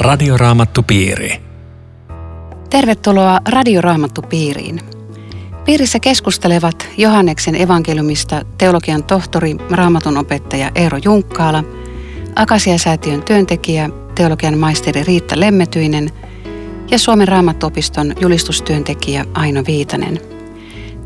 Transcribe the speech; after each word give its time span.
Radioraamattupiiri. 0.00 1.40
Tervetuloa 2.70 3.40
Radioraamattupiiriin. 3.48 4.80
Piirissä 5.64 6.00
keskustelevat 6.00 6.88
Johanneksen 6.96 7.54
evankeliumista 7.54 8.42
teologian 8.58 9.04
tohtori, 9.04 9.56
raamatun 9.70 10.16
opettaja 10.16 10.70
Eero 10.74 10.98
Junkkaala, 11.04 11.64
Akasiasäätiön 12.36 13.22
työntekijä, 13.22 13.90
teologian 14.14 14.58
maisteri 14.58 15.02
Riitta 15.02 15.40
Lemmetyinen 15.40 16.10
ja 16.90 16.98
Suomen 16.98 17.28
raamattuopiston 17.28 18.14
julistustyöntekijä 18.20 19.24
Aino 19.34 19.62
Viitanen. 19.66 20.20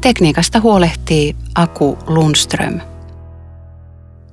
Tekniikasta 0.01 0.61
huolehtii 0.61 1.37
Aku 1.55 1.99
Lundström. 2.07 2.81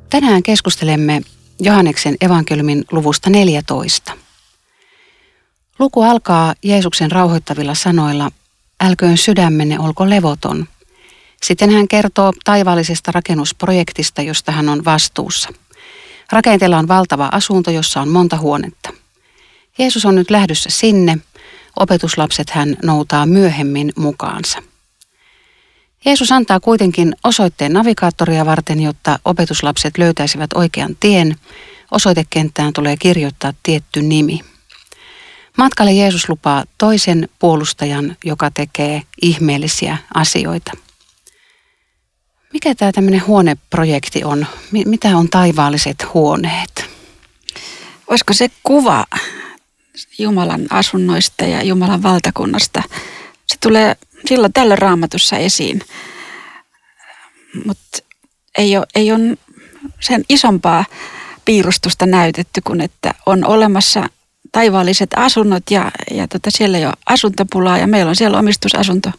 Tänään 0.10 0.44
keskustelemme 0.44 1.22
Johanneksen 1.60 2.16
evankeliumin 2.22 2.84
luvusta 2.92 3.30
14. 3.30 4.21
Luku 5.82 6.02
alkaa 6.02 6.54
Jeesuksen 6.64 7.12
rauhoittavilla 7.12 7.76
sanoilla, 7.76 8.32
älköön 8.82 9.18
sydämenne 9.18 9.80
olko 9.80 10.10
levoton. 10.10 10.68
Sitten 11.44 11.70
hän 11.70 11.88
kertoo 11.88 12.34
taivaallisesta 12.44 13.12
rakennusprojektista, 13.12 14.22
josta 14.22 14.52
hän 14.52 14.70
on 14.70 14.86
vastuussa. 14.86 15.50
Rakenteella 16.32 16.78
on 16.78 16.88
valtava 16.88 17.30
asunto, 17.32 17.72
jossa 17.72 18.02
on 18.02 18.10
monta 18.10 18.38
huonetta. 18.38 18.90
Jeesus 19.78 20.06
on 20.06 20.16
nyt 20.16 20.30
lähdössä 20.30 20.70
sinne. 20.70 21.18
Opetuslapset 21.80 22.50
hän 22.50 22.76
noutaa 22.84 23.26
myöhemmin 23.26 23.94
mukaansa. 23.96 24.64
Jeesus 26.06 26.32
antaa 26.32 26.60
kuitenkin 26.60 27.16
osoitteen 27.24 27.74
navigaattoria 27.74 28.46
varten, 28.46 28.80
jotta 28.80 29.20
opetuslapset 29.26 29.98
löytäisivät 29.98 30.54
oikean 30.54 30.96
tien. 31.00 31.36
Osoitekenttään 31.92 32.74
tulee 32.74 32.98
kirjoittaa 32.98 33.54
tietty 33.64 34.02
nimi. 34.02 34.51
Matkalle 35.58 35.92
Jeesus 35.92 36.30
lupaa 36.30 36.64
toisen 36.78 37.30
puolustajan, 37.40 38.18
joka 38.24 38.52
tekee 38.52 39.02
ihmeellisiä 39.22 39.98
asioita. 40.14 40.72
Mikä 42.54 42.76
tämä 42.76 42.92
tämmöinen 42.92 43.28
huoneprojekti 43.28 44.24
on? 44.24 44.48
Mitä 44.86 45.18
on 45.18 45.30
taivaalliset 45.30 46.14
huoneet? 46.14 46.86
Olisiko 48.08 48.34
se 48.34 48.52
kuva 48.64 49.06
Jumalan 50.18 50.68
asunnoista 50.70 51.46
ja 51.46 51.64
Jumalan 51.64 52.04
valtakunnasta? 52.04 52.84
Se 53.48 53.58
tulee 53.62 53.96
silloin 54.26 54.54
tällä 54.54 54.76
raamatussa 54.76 55.38
esiin, 55.38 55.82
mutta 57.66 57.98
ei 58.58 58.78
ole, 58.78 58.86
ei 58.96 59.12
ole 59.12 59.38
sen 60.00 60.24
isompaa 60.30 60.86
piirustusta 61.46 62.06
näytetty 62.06 62.62
kuin 62.62 62.82
että 62.82 63.14
on 63.26 63.46
olemassa 63.46 64.10
taivaalliset 64.52 65.10
asunnot 65.16 65.64
ja, 65.72 65.92
ja 66.12 66.28
tota, 66.28 66.52
siellä 66.52 66.78
ei 66.78 66.86
ole 66.86 66.94
asuntopulaa 67.06 67.78
ja 67.78 67.88
meillä 67.88 68.10
on 68.10 68.16
siellä 68.16 68.40
omistusasunto. 68.40 69.12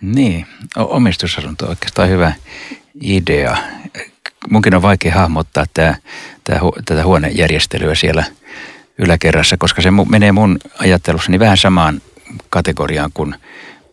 Niin, 0.00 0.46
omistusasunto 0.76 1.64
on 1.64 1.70
oikeastaan 1.70 2.08
hyvä 2.08 2.32
idea. 3.00 3.56
Munkin 4.50 4.74
on 4.74 4.82
vaikea 4.82 5.14
hahmottaa 5.14 5.64
tämä, 5.74 5.94
tämä, 6.44 6.60
tätä 6.84 7.04
huonejärjestelyä 7.04 7.94
siellä 7.94 8.24
yläkerrassa, 8.98 9.56
koska 9.56 9.82
se 9.82 9.90
menee 9.90 10.32
mun 10.32 10.58
ajattelussani 10.78 11.38
vähän 11.38 11.56
samaan 11.56 12.02
kategoriaan 12.50 13.10
kuin 13.14 13.34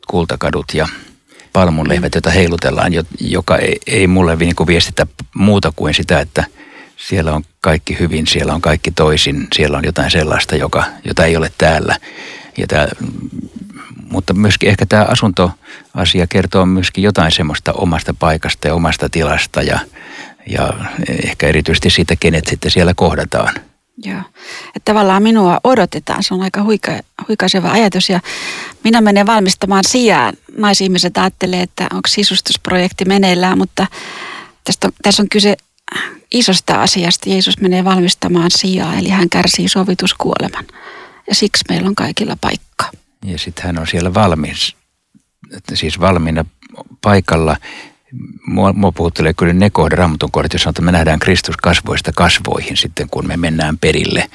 kultakadut 0.08 0.66
ja 0.74 0.88
palmunlehvät, 1.54 2.16
joita 2.16 2.30
heilutellaan, 2.30 2.92
joka 3.20 3.58
ei, 3.58 3.78
ei 3.88 4.08
mulle 4.08 4.36
niin 4.36 4.56
viestitä 4.68 5.08
muuta 5.36 5.74
kuin 5.76 5.94
sitä, 5.94 6.20
että– 6.20 6.46
siellä 6.98 7.34
on 7.34 7.44
kaikki 7.62 8.00
hyvin, 8.00 8.28
siellä 8.28 8.54
on 8.54 8.62
kaikki 8.62 8.92
toisin, 8.92 9.48
siellä 9.56 9.78
on 9.78 9.84
jotain 9.86 10.12
sellaista, 10.12 10.56
joka, 10.56 10.84
jota 11.04 11.26
ei 11.26 11.38
ole 11.38 11.52
täällä. 11.58 11.98
Ja 12.58 12.68
tämä, 12.68 12.88
mutta 14.12 14.34
myöskin 14.34 14.70
ehkä 14.70 14.86
tämä 14.86 15.06
asuntoasia 15.10 16.28
kertoo 16.30 16.66
myöskin 16.66 17.04
jotain 17.04 17.32
semmoista 17.32 17.74
omasta 17.74 18.14
paikasta 18.20 18.68
ja 18.68 18.74
omasta 18.74 19.10
tilasta 19.10 19.62
ja, 19.62 19.80
ja 20.50 20.74
ehkä 21.24 21.48
erityisesti 21.48 21.90
siitä, 21.90 22.16
kenet 22.20 22.48
sitten 22.48 22.72
siellä 22.72 22.94
kohdataan. 22.94 23.56
Joo. 24.04 24.22
Että 24.76 24.92
tavallaan 24.92 25.24
minua 25.24 25.60
odotetaan. 25.64 26.24
Se 26.24 26.34
on 26.34 26.42
aika 26.42 26.64
huika, 26.64 26.92
huikaiseva 27.28 27.72
ajatus 27.72 28.10
ja 28.10 28.20
minä 28.84 29.02
menen 29.02 29.28
valmistamaan 29.28 29.84
sijaan. 29.88 30.34
Naisihmiset 30.58 31.18
ajattelee, 31.18 31.62
että 31.62 31.84
onko 31.84 32.08
sisustusprojekti 32.08 33.06
meneillään, 33.06 33.58
mutta 33.58 33.88
tästä 34.64 34.88
on, 34.88 34.94
tässä 35.02 35.24
on 35.24 35.30
kyse 35.30 35.58
isosta 36.32 36.82
asiasta 36.82 37.30
Jeesus 37.30 37.62
menee 37.62 37.84
valmistamaan 37.84 38.52
sijaa, 38.52 38.94
eli 38.94 39.10
hän 39.10 39.30
kärsii 39.30 39.68
sovituskuoleman. 39.68 40.66
Ja 41.28 41.36
siksi 41.36 41.66
meillä 41.70 41.88
on 41.88 41.96
kaikilla 41.96 42.38
paikka. 42.42 42.86
Ja 43.26 43.38
sitten 43.38 43.66
hän 43.66 43.80
on 43.80 43.88
siellä 43.88 44.14
valmis, 44.14 44.76
siis 45.74 46.00
valmiina 46.00 46.46
paikalla. 47.02 47.58
Mua, 48.48 48.74
mua 48.74 48.92
puhuttelee 48.92 49.34
kyllä 49.34 49.54
ne 49.54 49.70
kohdat, 49.70 50.00
Raamatun 50.00 50.32
kohdat, 50.32 50.54
jos 50.54 50.68
että 50.68 50.82
me 50.82 50.92
nähdään 50.92 51.20
Kristus 51.20 51.58
kasvoista 51.58 52.12
kasvoihin 52.16 52.78
sitten, 52.78 53.10
kun 53.10 53.28
me 53.28 53.38
mennään 53.38 53.78
perille. 53.78 54.30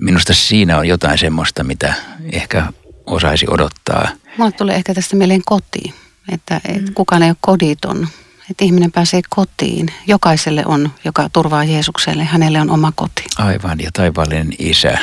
Minusta 0.00 0.34
siinä 0.34 0.78
on 0.78 0.88
jotain 0.88 1.18
semmoista, 1.18 1.64
mitä 1.64 1.94
ehkä 2.32 2.72
osaisi 3.06 3.46
odottaa. 3.48 4.08
Mulle 4.36 4.52
tulee 4.52 4.76
ehkä 4.76 4.94
tästä 4.94 5.16
mieleen 5.16 5.42
kotiin, 5.44 5.94
että, 6.32 6.60
että 6.64 6.90
mm. 6.90 6.94
kukaan 6.94 7.22
ei 7.22 7.30
ole 7.30 7.36
koditon 7.40 8.08
että 8.50 8.64
ihminen 8.64 8.92
pääsee 8.92 9.20
kotiin. 9.30 9.92
Jokaiselle 10.06 10.62
on, 10.66 10.90
joka 11.04 11.28
turvaa 11.32 11.64
Jeesukselle, 11.64 12.24
hänelle 12.24 12.60
on 12.60 12.70
oma 12.70 12.92
koti. 12.94 13.24
Aivan, 13.38 13.80
ja 13.80 13.90
taivaallinen 13.92 14.52
isä 14.58 14.98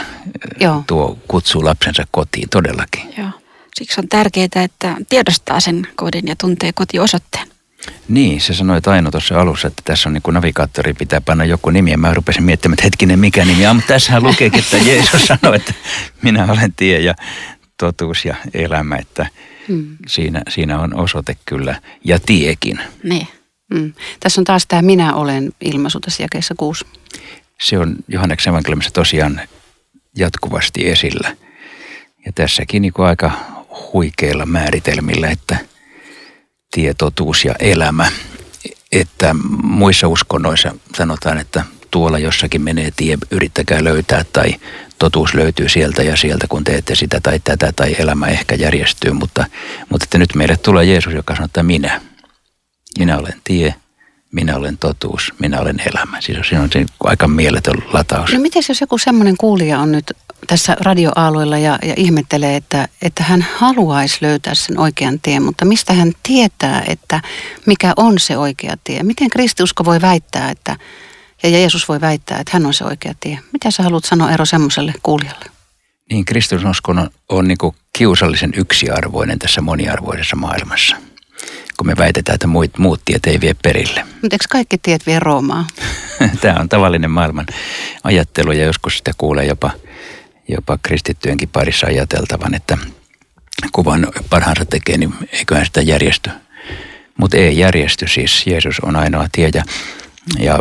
Joo. 0.59 0.83
tuo 0.87 1.19
kutsuu 1.27 1.65
lapsensa 1.65 2.03
kotiin 2.11 2.49
todellakin. 2.49 3.13
Joo. 3.17 3.29
Siksi 3.75 4.01
on 4.01 4.07
tärkeää, 4.07 4.47
että 4.63 4.95
tiedostaa 5.09 5.59
sen 5.59 5.87
kodin 5.95 6.27
ja 6.27 6.35
tuntee 6.35 6.71
kotiosoitteen. 6.73 7.47
Niin, 8.07 8.41
se 8.41 8.53
sanoi 8.53 8.79
Aino 8.85 9.11
tuossa 9.11 9.41
alussa, 9.41 9.67
että 9.67 9.81
tässä 9.85 10.09
on 10.09 10.13
niin 10.13 10.21
kuin 10.21 10.33
navigaattori, 10.33 10.93
pitää 10.93 11.21
panna 11.21 11.45
joku 11.45 11.69
nimi. 11.69 11.91
Ja 11.91 11.97
mä 11.97 12.13
rupesin 12.13 12.43
miettimään, 12.43 12.73
että 12.73 12.83
hetkinen, 12.83 13.19
mikä 13.19 13.45
nimi. 13.45 13.63
Ja, 13.63 13.73
mutta 13.73 13.87
tässähän 13.87 14.23
lukeekin, 14.23 14.59
että 14.59 14.77
Jeesus 14.77 15.25
sanoi, 15.25 15.55
että 15.55 15.73
minä 16.21 16.45
olen 16.51 16.73
tie 16.73 16.99
ja 16.99 17.13
totuus 17.77 18.25
ja 18.25 18.35
elämä. 18.53 18.95
Että 18.95 19.27
Mm. 19.67 19.97
Siinä, 20.07 20.41
siinä 20.49 20.79
on 20.79 20.95
osoite 20.95 21.37
kyllä 21.45 21.81
ja 22.03 22.19
tiekin. 22.19 22.79
Niin. 23.03 23.27
Mm. 23.73 23.93
Tässä 24.19 24.41
on 24.41 24.45
taas 24.45 24.65
tämä 24.67 24.81
minä 24.81 25.15
olen 25.15 25.51
ilmaisu 25.61 25.99
tässä 25.99 26.23
jakeessa 26.23 26.53
kuusi. 26.57 26.85
Se 27.61 27.79
on 27.79 27.95
Johanneksen 28.07 28.51
evankeliumissa 28.51 28.91
tosiaan 28.93 29.41
jatkuvasti 30.17 30.89
esillä. 30.89 31.35
Ja 32.25 32.31
tässäkin 32.35 32.81
niin 32.81 32.93
kuin 32.93 33.07
aika 33.07 33.31
huikeilla 33.93 34.45
määritelmillä, 34.45 35.29
että 35.29 35.57
tietotuus 36.71 37.45
ja 37.45 37.55
elämä. 37.59 38.11
Että 38.91 39.35
muissa 39.63 40.07
uskonnoissa 40.07 40.75
sanotaan, 40.95 41.37
että 41.37 41.65
tuolla 41.91 42.19
jossakin 42.19 42.61
menee 42.61 42.91
tie, 42.95 43.17
yrittäkää 43.31 43.83
löytää 43.83 44.25
tai 44.33 44.55
totuus 45.03 45.33
löytyy 45.33 45.69
sieltä 45.69 46.03
ja 46.03 46.15
sieltä, 46.17 46.47
kun 46.49 46.63
teette 46.63 46.95
sitä 46.95 47.19
tai 47.23 47.39
tätä 47.43 47.71
tai 47.75 47.95
elämä 47.99 48.27
ehkä 48.27 48.55
järjestyy. 48.55 49.11
Mutta, 49.11 49.45
mutta 49.89 50.03
että 50.03 50.17
nyt 50.17 50.35
meille 50.35 50.57
tulee 50.57 50.85
Jeesus, 50.85 51.13
joka 51.13 51.35
sanoo, 51.35 51.45
että 51.45 51.63
minä. 51.63 52.01
Minä 52.99 53.17
olen 53.17 53.33
tie, 53.43 53.75
minä 54.31 54.55
olen 54.55 54.77
totuus, 54.77 55.33
minä 55.39 55.59
olen 55.59 55.81
elämä. 55.85 56.21
Siis 56.21 56.37
siinä 56.47 56.63
on 56.63 56.69
se 56.73 56.85
aika 57.03 57.27
mieletön 57.27 57.83
lataus. 57.93 58.33
No 58.33 58.39
miten 58.39 58.63
jos 58.69 58.81
joku 58.81 58.97
semmoinen 58.97 59.37
kuulija 59.37 59.79
on 59.79 59.91
nyt 59.91 60.11
tässä 60.47 60.77
radioalueella 60.79 61.57
ja, 61.57 61.79
ja 61.83 61.93
ihmettelee, 61.97 62.55
että, 62.55 62.87
että 63.01 63.23
hän 63.23 63.47
haluaisi 63.57 64.17
löytää 64.21 64.55
sen 64.55 64.79
oikean 64.79 65.19
tien, 65.19 65.43
mutta 65.43 65.65
mistä 65.65 65.93
hän 65.93 66.13
tietää, 66.23 66.83
että 66.87 67.21
mikä 67.65 67.93
on 67.97 68.19
se 68.19 68.37
oikea 68.37 68.75
tie? 68.83 69.03
Miten 69.03 69.29
kristiusko 69.29 69.85
voi 69.85 70.01
väittää, 70.01 70.51
että 70.51 70.75
ja 71.43 71.49
Jeesus 71.49 71.87
voi 71.87 72.01
väittää, 72.01 72.39
että 72.39 72.51
hän 72.53 72.65
on 72.65 72.73
se 72.73 72.83
oikea 72.83 73.13
tie. 73.19 73.39
Mitä 73.53 73.71
sä 73.71 73.83
haluat 73.83 74.05
sanoa 74.05 74.31
ero 74.31 74.45
semmoiselle 74.45 74.93
kuulijalle? 75.03 75.45
Niin, 76.11 76.25
kristinuskon 76.25 76.99
on, 76.99 77.09
on 77.29 77.47
niin 77.47 77.57
kiusallisen 77.97 78.53
yksiarvoinen 78.57 79.39
tässä 79.39 79.61
moniarvoisessa 79.61 80.35
maailmassa. 80.35 80.95
Kun 81.77 81.87
me 81.87 81.97
väitetään, 81.97 82.33
että 82.33 82.47
muut, 82.47 82.77
muut 82.77 83.01
tiet 83.05 83.25
ei 83.25 83.41
vie 83.41 83.53
perille. 83.63 84.03
Mutta 84.03 84.35
eikö 84.35 84.45
kaikki 84.49 84.77
tiet 84.77 85.05
vie 85.05 85.19
Roomaa? 85.19 85.67
Tämä 86.41 86.59
on 86.59 86.69
tavallinen 86.69 87.11
maailman 87.11 87.45
ajattelu 88.03 88.51
ja 88.51 88.63
joskus 88.63 88.97
sitä 88.97 89.11
kuulee 89.17 89.45
jopa, 89.45 89.71
jopa 90.47 90.77
kristittyjenkin 90.83 91.49
parissa 91.49 91.87
ajateltavan, 91.87 92.55
että 92.55 92.77
kuvan 93.71 94.07
parhaansa 94.29 94.65
tekee, 94.65 94.97
niin 94.97 95.13
eiköhän 95.31 95.65
sitä 95.65 95.81
järjesty. 95.81 96.29
Mutta 97.17 97.37
ei 97.37 97.57
järjesty, 97.57 98.07
siis 98.07 98.47
Jeesus 98.47 98.79
on 98.79 98.95
ainoa 98.95 99.27
tie. 99.31 99.49
Ja 99.53 99.63
ja 100.39 100.59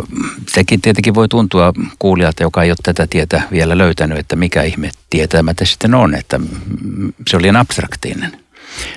sekin 0.49 0.81
tietenkin 0.81 1.15
voi 1.15 1.27
tuntua 1.27 1.73
kuulijalta, 1.99 2.43
joka 2.43 2.63
ei 2.63 2.71
ole 2.71 2.77
tätä 2.83 3.07
tietä 3.07 3.41
vielä 3.51 3.77
löytänyt, 3.77 4.17
että 4.17 4.35
mikä 4.35 4.63
ihme 4.63 4.91
tietämättä 5.09 5.65
sitten 5.65 5.95
on, 5.95 6.15
että 6.15 6.39
se 7.27 7.35
oli 7.35 7.41
liian 7.41 7.55
abstraktinen. 7.55 8.43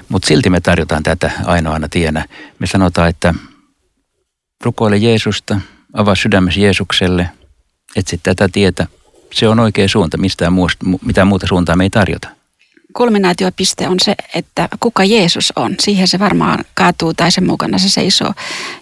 Mutta 0.08 0.28
silti 0.28 0.50
me 0.50 0.60
tarjotaan 0.60 1.02
tätä 1.02 1.30
ainoana 1.44 1.88
tienä. 1.88 2.24
Me 2.58 2.66
sanotaan, 2.66 3.08
että 3.08 3.34
rukoile 4.64 4.96
Jeesusta, 4.96 5.60
avaa 5.92 6.14
sydämesi 6.14 6.62
Jeesukselle, 6.62 7.30
etsi 7.96 8.20
tätä 8.22 8.48
tietä, 8.52 8.86
se 9.32 9.48
on 9.48 9.60
oikea 9.60 9.88
suunta, 9.88 10.18
mistään 10.18 10.52
muusta, 10.52 10.86
mitään 11.04 11.26
muuta 11.26 11.46
suuntaa 11.46 11.76
me 11.76 11.84
ei 11.84 11.90
tarjota. 11.90 12.28
Kulminaatiopiste 12.92 13.88
on 13.88 13.96
se, 14.02 14.14
että 14.34 14.68
kuka 14.80 15.04
Jeesus 15.04 15.52
on. 15.56 15.74
Siihen 15.80 16.08
se 16.08 16.18
varmaan 16.18 16.64
kaatuu 16.74 17.14
tai 17.14 17.30
sen 17.30 17.46
mukana 17.46 17.78
se 17.78 17.88
seisoo. 17.88 18.34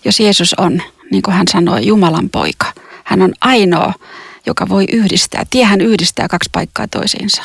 Jos 0.04 0.20
Jeesus 0.20 0.54
on, 0.54 0.82
niin 1.10 1.22
kuin 1.22 1.34
hän 1.34 1.48
sanoi, 1.48 1.86
Jumalan 1.86 2.30
poika. 2.30 2.72
Hän 3.04 3.22
on 3.22 3.32
ainoa, 3.40 3.92
joka 4.46 4.68
voi 4.68 4.84
yhdistää. 4.92 5.44
Tiehän 5.50 5.80
yhdistää 5.80 6.28
kaksi 6.28 6.50
paikkaa 6.52 6.88
toisiinsa. 6.88 7.42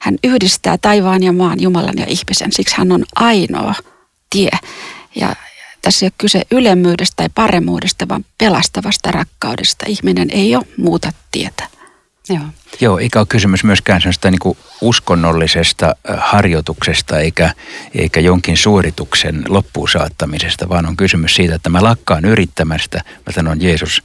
Hän 0.00 0.16
yhdistää 0.24 0.78
taivaan 0.78 1.22
ja 1.22 1.32
maan, 1.32 1.62
Jumalan 1.62 1.98
ja 1.98 2.06
ihmisen. 2.08 2.52
Siksi 2.52 2.76
hän 2.78 2.92
on 2.92 3.04
ainoa 3.16 3.74
tie. 4.30 4.50
Ja 5.16 5.36
tässä 5.82 6.06
ei 6.06 6.08
ole 6.08 6.12
kyse 6.18 6.42
ylemmyydestä 6.50 7.14
tai 7.16 7.28
paremmuudesta, 7.34 8.08
vaan 8.08 8.24
pelastavasta 8.38 9.10
rakkaudesta. 9.10 9.84
Ihminen 9.88 10.30
ei 10.30 10.56
ole 10.56 10.66
muuta 10.76 11.12
tietä. 11.30 11.68
Joo. 12.28 12.44
Joo, 12.80 12.98
eikä 12.98 13.18
ole 13.18 13.26
kysymys 13.26 13.64
myöskään 13.64 14.00
sellaista 14.00 14.30
niin 14.30 14.38
kuin 14.38 14.58
uskonnollisesta 14.80 15.96
harjoituksesta 16.18 17.18
eikä, 17.18 17.54
eikä 17.94 18.20
jonkin 18.20 18.56
suorituksen 18.56 19.44
loppuun 19.48 19.88
saattamisesta, 19.88 20.68
vaan 20.68 20.86
on 20.86 20.96
kysymys 20.96 21.34
siitä, 21.34 21.54
että 21.54 21.68
mä 21.68 21.82
lakkaan 21.82 22.24
yrittämästä, 22.24 22.98
mä 23.06 23.32
sanon 23.34 23.62
Jeesus, 23.62 24.02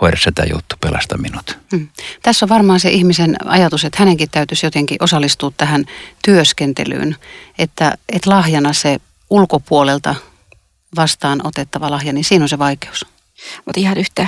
hoida 0.00 0.16
sitä 0.16 0.44
juttu, 0.52 0.76
pelasta 0.80 1.18
minut. 1.18 1.58
Hmm. 1.70 1.88
Tässä 2.22 2.44
on 2.44 2.48
varmaan 2.48 2.80
se 2.80 2.90
ihmisen 2.90 3.36
ajatus, 3.44 3.84
että 3.84 3.98
hänenkin 3.98 4.30
täytyisi 4.30 4.66
jotenkin 4.66 4.96
osallistua 5.00 5.52
tähän 5.56 5.84
työskentelyyn, 6.24 7.16
että, 7.58 7.98
että 8.08 8.30
lahjana 8.30 8.72
se 8.72 8.98
ulkopuolelta 9.30 10.14
vastaan 10.96 11.40
otettava 11.44 11.90
lahja, 11.90 12.12
niin 12.12 12.24
siinä 12.24 12.44
on 12.44 12.48
se 12.48 12.58
vaikeus. 12.58 13.06
Mutta 13.66 13.80
ihan 13.80 13.98
yhtä 13.98 14.26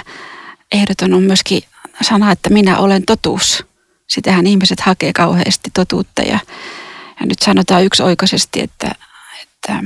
ehdoton 0.73 1.15
on 1.15 1.23
myöskin 1.23 1.63
sana, 2.03 2.33
että 2.33 2.51
minä 2.51 2.79
olen 2.79 3.03
totuus. 3.07 3.65
Sitähän 4.09 4.47
ihmiset 4.47 4.81
hakee 4.81 5.13
kauheasti 5.13 5.71
totuutta 5.75 6.23
ja, 6.23 6.39
ja 7.21 7.27
nyt 7.27 7.39
sanotaan 7.39 7.85
yksioikoisesti, 7.85 8.61
että, 8.61 8.95
että 9.43 9.85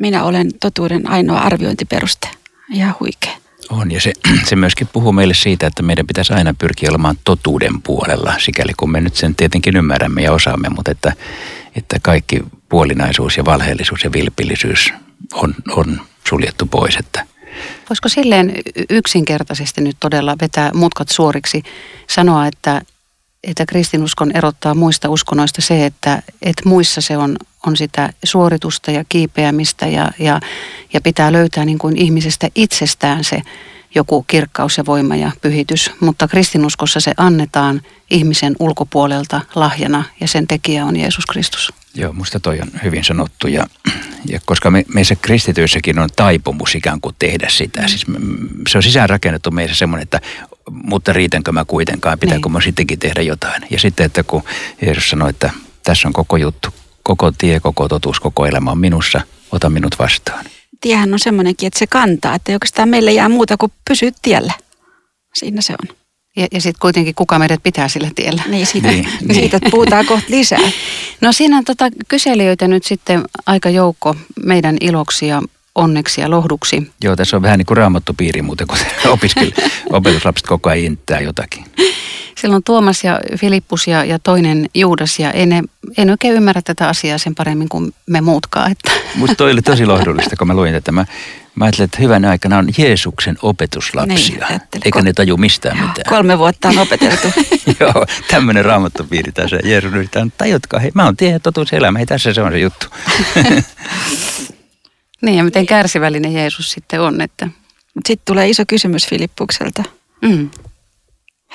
minä 0.00 0.24
olen 0.24 0.50
totuuden 0.60 1.10
ainoa 1.10 1.38
arviointiperuste. 1.38 2.28
Ihan 2.72 2.94
huikea. 3.00 3.32
On 3.70 3.92
ja 3.92 4.00
se, 4.00 4.12
se 4.48 4.56
myöskin 4.56 4.88
puhuu 4.92 5.12
meille 5.12 5.34
siitä, 5.34 5.66
että 5.66 5.82
meidän 5.82 6.06
pitäisi 6.06 6.32
aina 6.32 6.54
pyrkiä 6.58 6.90
olemaan 6.90 7.18
totuuden 7.24 7.82
puolella, 7.82 8.34
sikäli 8.38 8.72
kun 8.76 8.92
me 8.92 9.00
nyt 9.00 9.16
sen 9.16 9.34
tietenkin 9.34 9.76
ymmärrämme 9.76 10.22
ja 10.22 10.32
osaamme, 10.32 10.68
mutta 10.68 10.90
että, 10.90 11.12
että 11.76 11.98
kaikki 12.02 12.40
puolinaisuus 12.68 13.36
ja 13.36 13.44
valheellisuus 13.44 14.04
ja 14.04 14.12
vilpillisyys 14.12 14.92
on, 15.32 15.54
on 15.70 16.00
suljettu 16.28 16.66
pois. 16.66 16.96
Että. 16.96 17.26
Voisiko 17.90 18.08
silleen 18.08 18.52
yksinkertaisesti 18.90 19.80
nyt 19.80 19.96
todella 20.00 20.36
vetää 20.40 20.70
mutkat 20.74 21.08
suoriksi, 21.08 21.62
sanoa, 22.10 22.46
että, 22.46 22.82
että 23.42 23.66
kristinuskon 23.66 24.36
erottaa 24.36 24.74
muista 24.74 25.08
uskonnoista 25.08 25.62
se, 25.62 25.86
että, 25.86 26.22
että 26.42 26.68
muissa 26.68 27.00
se 27.00 27.16
on, 27.16 27.36
on 27.66 27.76
sitä 27.76 28.12
suoritusta 28.24 28.90
ja 28.90 29.04
kiipeämistä 29.08 29.86
ja, 29.86 30.10
ja, 30.18 30.40
ja 30.92 31.00
pitää 31.00 31.32
löytää 31.32 31.64
niin 31.64 31.78
kuin 31.78 31.96
ihmisestä 31.96 32.48
itsestään 32.54 33.24
se 33.24 33.42
joku 33.94 34.22
kirkkaus 34.22 34.78
ja 34.78 34.86
voima 34.86 35.16
ja 35.16 35.30
pyhitys, 35.42 35.90
mutta 36.00 36.28
kristinuskossa 36.28 37.00
se 37.00 37.12
annetaan 37.16 37.82
ihmisen 38.10 38.56
ulkopuolelta 38.58 39.40
lahjana 39.54 40.04
ja 40.20 40.28
sen 40.28 40.46
tekijä 40.46 40.84
on 40.84 40.96
Jeesus 40.96 41.26
Kristus. 41.26 41.72
Joo, 41.94 42.12
musta 42.12 42.40
toi 42.40 42.60
on 42.60 42.68
hyvin 42.84 43.04
sanottu 43.04 43.46
ja, 43.46 43.66
ja 44.28 44.40
koska 44.44 44.70
me, 44.70 44.84
meissä 44.94 45.16
kristityissäkin 45.16 45.98
on 45.98 46.08
taipumus 46.16 46.74
ikään 46.74 47.00
kuin 47.00 47.14
tehdä 47.18 47.48
sitä. 47.48 47.80
Mm. 47.80 47.88
Siis 47.88 48.06
se 48.68 48.78
on 48.78 48.82
sisäänrakennettu 48.82 49.50
meissä 49.50 49.76
semmoinen, 49.76 50.02
että 50.02 50.20
mutta 50.70 51.12
riitänkö 51.12 51.52
mä 51.52 51.64
kuitenkaan, 51.64 52.18
pitääkö 52.18 52.46
niin. 52.48 52.52
mä 52.52 52.60
sittenkin 52.60 52.98
tehdä 52.98 53.22
jotain. 53.22 53.62
Ja 53.70 53.78
sitten, 53.78 54.06
että 54.06 54.22
kun 54.22 54.42
Jeesus 54.82 55.10
sanoi, 55.10 55.30
että 55.30 55.50
tässä 55.82 56.08
on 56.08 56.12
koko 56.12 56.36
juttu, 56.36 56.68
koko 57.02 57.32
tie, 57.32 57.60
koko 57.60 57.88
totuus, 57.88 58.20
koko 58.20 58.46
elämä 58.46 58.70
on 58.70 58.78
minussa, 58.78 59.20
ota 59.52 59.70
minut 59.70 59.98
vastaan. 59.98 60.44
Tiehän 60.80 61.12
on 61.12 61.18
semmoinenkin, 61.18 61.66
että 61.66 61.78
se 61.78 61.86
kantaa, 61.86 62.34
että 62.34 62.52
oikeastaan 62.52 62.88
meille 62.88 63.12
jää 63.12 63.28
muuta 63.28 63.56
kuin 63.56 63.72
pysyä 63.88 64.10
tiellä. 64.22 64.52
Siinä 65.34 65.60
se 65.60 65.74
on. 65.82 65.96
Ja, 66.36 66.46
ja 66.52 66.60
sitten 66.60 66.80
kuitenkin 66.80 67.14
kuka 67.14 67.38
meidät 67.38 67.62
pitää 67.62 67.88
sillä 67.88 68.10
tiellä. 68.14 68.42
Niin, 68.48 68.66
siitä, 68.66 68.88
niin, 68.88 69.08
niin. 69.20 69.34
siitä 69.34 69.58
puhutaan 69.70 70.06
kohta 70.06 70.26
lisää. 70.28 70.60
No 71.22 71.32
siinä 71.32 71.56
on 71.56 71.64
tota 71.64 71.84
kyselijöitä 72.08 72.68
nyt 72.68 72.84
sitten 72.84 73.22
aika 73.46 73.70
joukko 73.70 74.16
meidän 74.44 74.76
iloksi 74.80 75.26
ja 75.26 75.42
onneksi 75.74 76.20
ja 76.20 76.30
lohduksi. 76.30 76.92
Joo, 77.04 77.16
tässä 77.16 77.36
on 77.36 77.42
vähän 77.42 77.58
niin 77.58 77.66
kuin 77.66 77.76
raamattupiiri 77.76 78.42
muuten, 78.42 78.66
kun 78.66 78.78
opiskeli, 79.08 79.54
opetuslapset 79.90 80.46
koko 80.46 80.70
ajan 80.70 80.84
inttää 80.84 81.20
jotakin. 81.20 81.64
Siellä 82.38 82.56
on 82.56 82.62
Tuomas 82.64 83.04
ja 83.04 83.20
Filippus 83.38 83.86
ja, 83.86 84.04
ja 84.04 84.18
toinen 84.18 84.66
Juudas 84.74 85.18
ja 85.18 85.30
en, 85.30 85.64
en 85.98 86.10
oikein 86.10 86.34
ymmärrä 86.34 86.62
tätä 86.64 86.88
asiaa 86.88 87.18
sen 87.18 87.34
paremmin 87.34 87.68
kuin 87.68 87.94
me 88.06 88.20
muutkaan. 88.20 88.72
Että. 88.72 88.90
Musta 89.14 89.36
toi 89.36 89.52
oli 89.52 89.62
tosi 89.62 89.86
lohdullista, 89.86 90.36
kun 90.36 90.46
mä 90.46 90.54
luin 90.54 90.72
tätä. 90.72 90.92
Mä, 90.92 91.06
mä 91.54 91.64
ajattelin, 91.64 91.84
että 91.84 92.02
hyvänä 92.02 92.30
aikana 92.30 92.58
on 92.58 92.68
Jeesuksen 92.78 93.38
opetuslapsia, 93.42 94.46
niin, 94.48 94.60
eikä 94.84 95.02
ne 95.02 95.12
taju 95.12 95.36
mistään 95.36 95.78
Joo, 95.78 95.86
mitään. 95.86 96.08
Kolme 96.08 96.38
vuotta 96.38 96.68
on 96.68 96.78
opeteltu. 96.78 97.28
Joo, 97.80 98.06
tämmöinen 98.30 98.64
raamattupiiri 98.64 99.32
tässä. 99.32 99.58
Jeesus 99.64 99.92
yrittää, 99.92 100.26
tajutkaa, 100.38 100.80
hei 100.80 100.90
mä 100.94 101.04
oon 101.04 101.16
tie, 101.16 101.38
totuus, 101.38 101.72
elämä, 101.72 101.98
hei 101.98 102.06
tässä 102.06 102.34
se 102.34 102.42
on 102.42 102.52
se 102.52 102.58
juttu. 102.58 102.86
niin 105.22 105.36
ja 105.36 105.44
miten 105.44 105.66
kärsivällinen 105.66 106.32
Jeesus 106.32 106.70
sitten 106.70 107.00
on. 107.00 107.20
Että... 107.20 107.48
Sitten 108.08 108.24
tulee 108.26 108.48
iso 108.48 108.62
kysymys 108.66 109.06
Filippukselta. 109.08 109.82
Mm. 110.22 110.50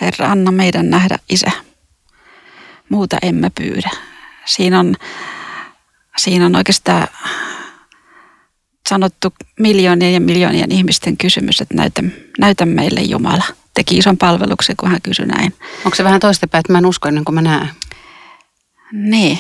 Herra, 0.02 0.32
anna 0.32 0.52
meidän 0.52 0.90
nähdä 0.90 1.20
isä. 1.30 1.52
Muuta 2.90 3.18
emme 3.22 3.50
pyydä. 3.50 3.90
Siinä 4.46 4.80
on, 4.80 4.96
siinä 6.18 6.46
on 6.46 6.56
oikeastaan 6.56 7.08
sanottu 8.90 9.34
miljoonien 9.60 10.14
ja 10.14 10.20
miljoonien 10.20 10.72
ihmisten 10.72 11.18
kysymys, 11.18 11.62
että 11.62 11.76
näytä, 11.76 12.04
näytä 12.40 12.66
meille 12.66 13.02
Jumala. 13.02 13.44
Teki 13.74 13.98
ison 13.98 14.18
palveluksen, 14.18 14.78
kun 14.78 14.90
hän 14.90 15.02
kysyi 15.02 15.26
näin. 15.26 15.54
Onko 15.86 15.96
se 15.96 16.04
vähän 16.04 16.20
toistepäin, 16.20 16.60
että 16.60 16.74
mä 16.74 16.78
en 16.78 16.86
usko 16.86 17.08
ennen 17.08 17.26
kuin 17.26 17.36
mä 17.36 17.42
näen? 17.42 17.70
Niin. 18.92 19.40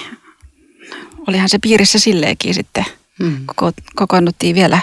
Olihan 1.27 1.49
se 1.49 1.59
piirissä 1.59 1.99
silleenkin 1.99 2.53
sitten. 2.53 2.85
Hmm. 3.19 3.45
Koko, 3.45 3.71
kokoonnuttiin 3.95 4.55
vielä, 4.55 4.79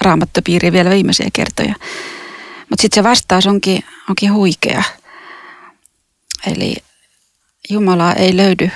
raamattopiiriin 0.00 0.72
vielä 0.72 0.90
viimeisiä 0.90 1.28
kertoja. 1.32 1.74
Mutta 2.70 2.82
sitten 2.82 3.04
se 3.04 3.08
vastaus 3.08 3.46
onkin, 3.46 3.84
onkin 4.08 4.32
huikea. 4.32 4.82
Eli 6.46 6.76
Jumalaa 7.70 8.14
ei 8.14 8.36
löydy 8.36 8.70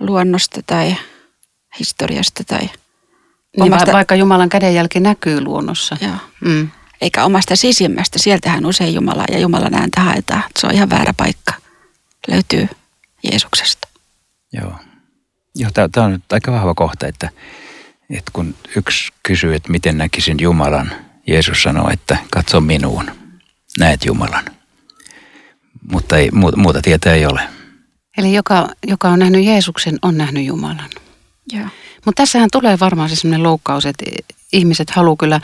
luonnosta 0.00 0.60
tai 0.66 0.96
historiasta 1.78 2.44
tai 2.44 2.60
niin, 2.60 2.72
omasta... 3.58 3.92
Vaikka 3.92 4.14
Jumalan 4.14 4.48
kädenjälki 4.48 5.00
näkyy 5.00 5.40
luonnossa. 5.40 5.96
Joo. 6.00 6.16
Mm. 6.40 6.70
Eikä 7.00 7.24
omasta 7.24 7.56
sisimmästä. 7.56 8.18
Sieltähän 8.18 8.66
usein 8.66 8.94
Jumala 8.94 9.24
ja 9.30 9.38
Jumalan 9.38 9.74
ääntä 9.74 10.00
haetaan. 10.00 10.42
Se 10.58 10.66
on 10.66 10.74
ihan 10.74 10.90
väärä 10.90 11.12
paikka. 11.16 11.52
Löytyy 12.28 12.68
Jeesuksesta. 13.22 13.88
Joo. 14.52 14.72
Joo, 15.54 15.70
tämä 15.92 16.06
on 16.06 16.12
nyt 16.12 16.32
aika 16.32 16.52
vahva 16.52 16.74
kohta, 16.74 17.06
että, 17.06 17.30
että 18.10 18.30
kun 18.32 18.54
yksi 18.76 19.12
kysyy, 19.22 19.54
että 19.54 19.70
miten 19.70 19.98
näkisin 19.98 20.36
Jumalan, 20.40 20.92
Jeesus 21.26 21.62
sanoo, 21.62 21.90
että 21.90 22.16
katso 22.30 22.60
minuun, 22.60 23.10
näet 23.78 24.04
Jumalan 24.04 24.58
mutta 25.92 26.16
ei, 26.16 26.30
muuta 26.56 26.82
tietä 26.82 27.14
ei 27.14 27.26
ole. 27.26 27.40
Eli 28.18 28.34
joka, 28.34 28.68
joka 28.86 29.08
on 29.08 29.18
nähnyt 29.18 29.44
Jeesuksen, 29.44 29.98
on 30.02 30.18
nähnyt 30.18 30.44
Jumalan. 30.44 30.90
Mutta 32.04 32.22
tässähän 32.22 32.48
tulee 32.52 32.78
varmaan 32.80 33.08
se 33.08 33.16
sellainen 33.16 33.42
loukkaus, 33.42 33.86
että 33.86 34.04
ihmiset 34.52 34.90
haluaa 34.90 35.16
kyllä 35.16 35.40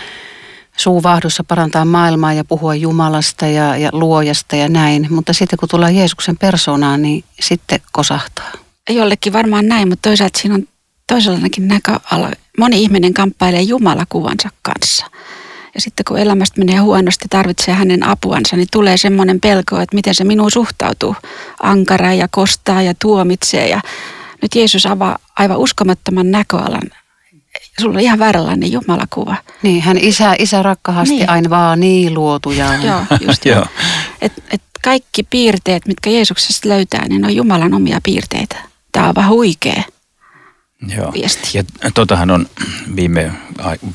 suuvahdossa 0.76 1.44
parantaa 1.44 1.84
maailmaa 1.84 2.32
ja 2.32 2.44
puhua 2.44 2.74
Jumalasta 2.74 3.46
ja, 3.46 3.76
ja 3.76 3.90
luojasta 3.92 4.56
ja 4.56 4.68
näin. 4.68 5.06
Mutta 5.10 5.32
sitten 5.32 5.58
kun 5.58 5.68
tulee 5.68 5.92
Jeesuksen 5.92 6.38
persoonaan, 6.38 7.02
niin 7.02 7.24
sitten 7.40 7.80
kosahtaa. 7.92 8.52
Jollekin 8.90 9.32
varmaan 9.32 9.68
näin, 9.68 9.88
mutta 9.88 10.08
toisaalta 10.08 10.38
siinä 10.38 10.54
on 10.54 10.68
toisenlainenkin 11.06 11.68
näköala. 11.68 12.30
Moni 12.58 12.82
ihminen 12.82 13.14
kamppailee 13.14 13.62
Jumalakuvansa 13.62 14.48
kanssa. 14.62 15.06
Ja 15.74 15.80
sitten 15.80 16.04
kun 16.08 16.18
elämästä 16.18 16.58
menee 16.58 16.76
huonosti, 16.76 17.24
tarvitsee 17.30 17.74
hänen 17.74 18.02
apuansa, 18.02 18.56
niin 18.56 18.68
tulee 18.72 18.96
semmoinen 18.96 19.40
pelko, 19.40 19.80
että 19.80 19.96
miten 19.96 20.14
se 20.14 20.24
minuun 20.24 20.50
suhtautuu. 20.50 21.16
Ankara 21.62 22.12
ja 22.12 22.28
kostaa 22.30 22.82
ja 22.82 22.94
tuomitsee. 23.02 23.68
Ja 23.68 23.80
nyt 24.42 24.54
Jeesus 24.54 24.86
avaa 24.86 25.18
aivan 25.38 25.58
uskomattoman 25.58 26.30
näköalan. 26.30 26.82
Sulla 27.80 27.94
on 27.94 28.00
ihan 28.00 28.18
vääränlainen 28.18 28.72
jumalakuva. 28.72 29.36
Niin, 29.62 29.82
hän 29.82 29.98
isä, 29.98 30.34
isä 30.38 30.62
rakkahasti 30.62 31.14
niin. 31.14 31.30
aina 31.30 31.50
vaan 31.50 31.80
niin 31.80 32.14
luotuja. 32.14 32.74
Joo, 32.74 33.00
just 33.20 33.46
joo. 33.54 33.66
Et, 34.20 34.32
et 34.50 34.62
kaikki 34.84 35.22
piirteet, 35.22 35.86
mitkä 35.86 36.10
Jeesuksesta 36.10 36.68
löytää, 36.68 37.08
niin 37.08 37.20
ne 37.20 37.26
on 37.26 37.36
Jumalan 37.36 37.74
omia 37.74 38.00
piirteitä. 38.02 38.73
Tämä 38.94 39.08
on 39.08 39.14
vaan 39.14 39.28
huikea. 39.28 39.82
Joo. 40.96 41.12
viesti. 41.12 41.58
Ja 41.58 41.64
totahan 41.94 42.30
on 42.30 42.46
viime 42.96 43.32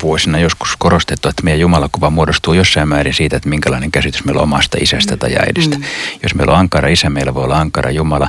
vuosina 0.02 0.38
joskus 0.38 0.76
korostettu, 0.78 1.28
että 1.28 1.42
meidän 1.42 1.60
jumalakuva 1.60 2.10
muodostuu 2.10 2.54
jossain 2.54 2.88
määrin 2.88 3.14
siitä, 3.14 3.36
että 3.36 3.48
minkälainen 3.48 3.90
käsitys 3.90 4.24
meillä 4.24 4.38
on 4.38 4.44
omasta 4.44 4.78
isästä 4.80 5.16
tai 5.16 5.36
äidistä. 5.36 5.76
Mm. 5.76 5.84
Jos 6.22 6.34
meillä 6.34 6.52
on 6.52 6.58
ankara 6.58 6.88
isä, 6.88 7.10
meillä 7.10 7.34
voi 7.34 7.44
olla 7.44 7.58
ankara 7.58 7.90
Jumala. 7.90 8.28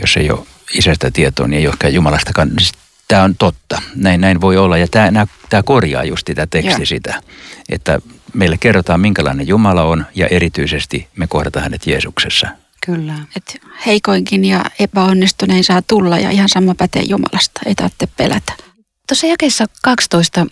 Jos 0.00 0.16
ei 0.16 0.30
ole 0.30 0.46
isästä 0.74 1.10
tietoa, 1.10 1.48
niin 1.48 1.60
ei 1.60 1.66
olekaan 1.66 1.94
Jumalastakaan. 1.94 2.50
Siis 2.58 2.72
tämä 3.08 3.22
on 3.22 3.34
totta. 3.36 3.82
Näin, 3.94 4.20
näin 4.20 4.40
voi 4.40 4.56
olla. 4.56 4.78
Ja 4.78 4.88
tämä, 4.88 5.26
tämä 5.50 5.62
korjaa 5.62 6.04
just 6.04 6.30
tämä 6.34 6.46
teksti 6.46 6.82
ja. 6.82 6.86
sitä, 6.86 7.22
että 7.68 7.98
meille 8.34 8.58
kerrotaan, 8.58 9.00
minkälainen 9.00 9.48
Jumala 9.48 9.82
on 9.82 10.06
ja 10.14 10.26
erityisesti 10.26 11.08
me 11.16 11.26
kohdataan 11.26 11.62
hänet 11.62 11.86
Jeesuksessa. 11.86 12.48
Kyllä. 12.86 13.14
Et 13.36 13.60
heikoinkin 13.86 14.44
ja 14.44 14.64
epäonnistunein 14.78 15.64
saa 15.64 15.82
tulla 15.82 16.18
ja 16.18 16.30
ihan 16.30 16.48
sama 16.48 16.74
pätee 16.74 17.02
Jumalasta, 17.02 17.60
ei 17.66 17.74
tarvitse 17.74 18.08
pelätä. 18.16 18.52
Tuossa 19.08 19.26
jakeessa 19.26 19.66
12 19.82 20.46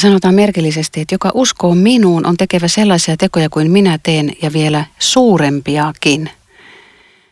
sanotaan 0.00 0.34
merkillisesti, 0.34 1.00
että 1.00 1.14
joka 1.14 1.30
uskoo 1.34 1.74
minuun 1.74 2.26
on 2.26 2.36
tekevä 2.36 2.68
sellaisia 2.68 3.16
tekoja 3.16 3.50
kuin 3.50 3.70
minä 3.70 3.98
teen 4.02 4.32
ja 4.42 4.52
vielä 4.52 4.84
suurempiakin. 4.98 6.30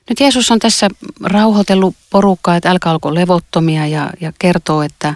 Nyt 0.08 0.20
Jeesus 0.20 0.50
on 0.50 0.58
tässä 0.58 0.88
rauhoitellut 1.24 1.96
porukkaa, 2.10 2.56
että 2.56 2.70
älkää 2.70 2.92
olko 2.92 3.14
levottomia 3.14 3.86
ja, 3.86 4.10
ja 4.20 4.32
kertoo, 4.38 4.82
että, 4.82 5.14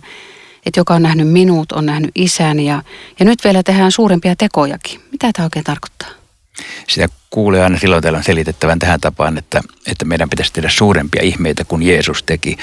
että 0.66 0.80
joka 0.80 0.94
on 0.94 1.02
nähnyt 1.02 1.28
minut, 1.28 1.73
on 1.73 1.87
nähnyt 1.87 2.11
isän 2.14 2.61
ja, 2.61 2.83
ja 3.18 3.25
nyt 3.25 3.44
vielä 3.44 3.62
tehdään 3.62 3.92
suurempia 3.92 4.37
tekojakin. 4.37 5.00
Mitä 5.12 5.30
tämä 5.33 5.47
oikein 5.47 5.64
tarkoittaa? 5.64 6.24
Sitä 6.88 7.08
kuulee 7.30 7.62
aina 7.62 7.78
silloin 7.78 8.02
täällä 8.02 8.23
selitettävän 8.23 8.78
tähän 8.78 9.00
tapaan, 9.00 9.38
että, 9.38 9.61
että 9.87 10.04
meidän 10.04 10.30
pitäisi 10.30 10.52
tehdä 10.52 10.68
suurempia 10.68 11.23
ihmeitä 11.23 11.64
kuin 11.64 11.82
Jeesus 11.82 12.23
teki. 12.23 12.56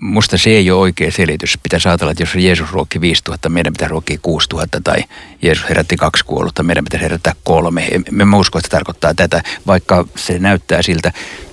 Musta 0.00 0.38
se 0.38 0.50
ei 0.50 0.70
ole 0.70 0.80
oikea 0.80 1.10
selitys. 1.10 1.58
Pitäisi 1.62 1.88
ajatella, 1.88 2.12
että 2.12 2.22
jos 2.22 2.34
Jeesus 2.34 2.72
ruokki 2.72 3.00
5000, 3.00 3.48
meidän 3.48 3.72
pitää 3.72 3.88
ruokkia 3.88 4.18
6000 4.22 4.80
tai 4.80 5.04
Jeesus 5.42 5.68
herätti 5.68 5.96
kaksi 5.96 6.24
kuollutta, 6.24 6.62
meidän 6.62 6.84
pitäisi 6.84 7.04
herättää 7.04 7.34
kolme. 7.44 7.88
Me 8.10 8.36
usko, 8.36 8.58
että 8.58 8.66
se 8.66 8.70
tarkoittaa 8.70 9.14
tätä, 9.14 9.42
vaikka 9.66 10.06
se 10.16 10.38
näyttää 10.38 10.82
siltä. 10.82 11.12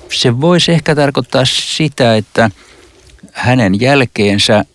Se 0.09 0.41
voisi 0.41 0.71
ehkä 0.71 0.95
tarkoittaa 0.95 1.45
sitä, 1.45 2.15
että 2.15 2.49
hänen 3.31 3.81
jälkeensä 3.81 4.65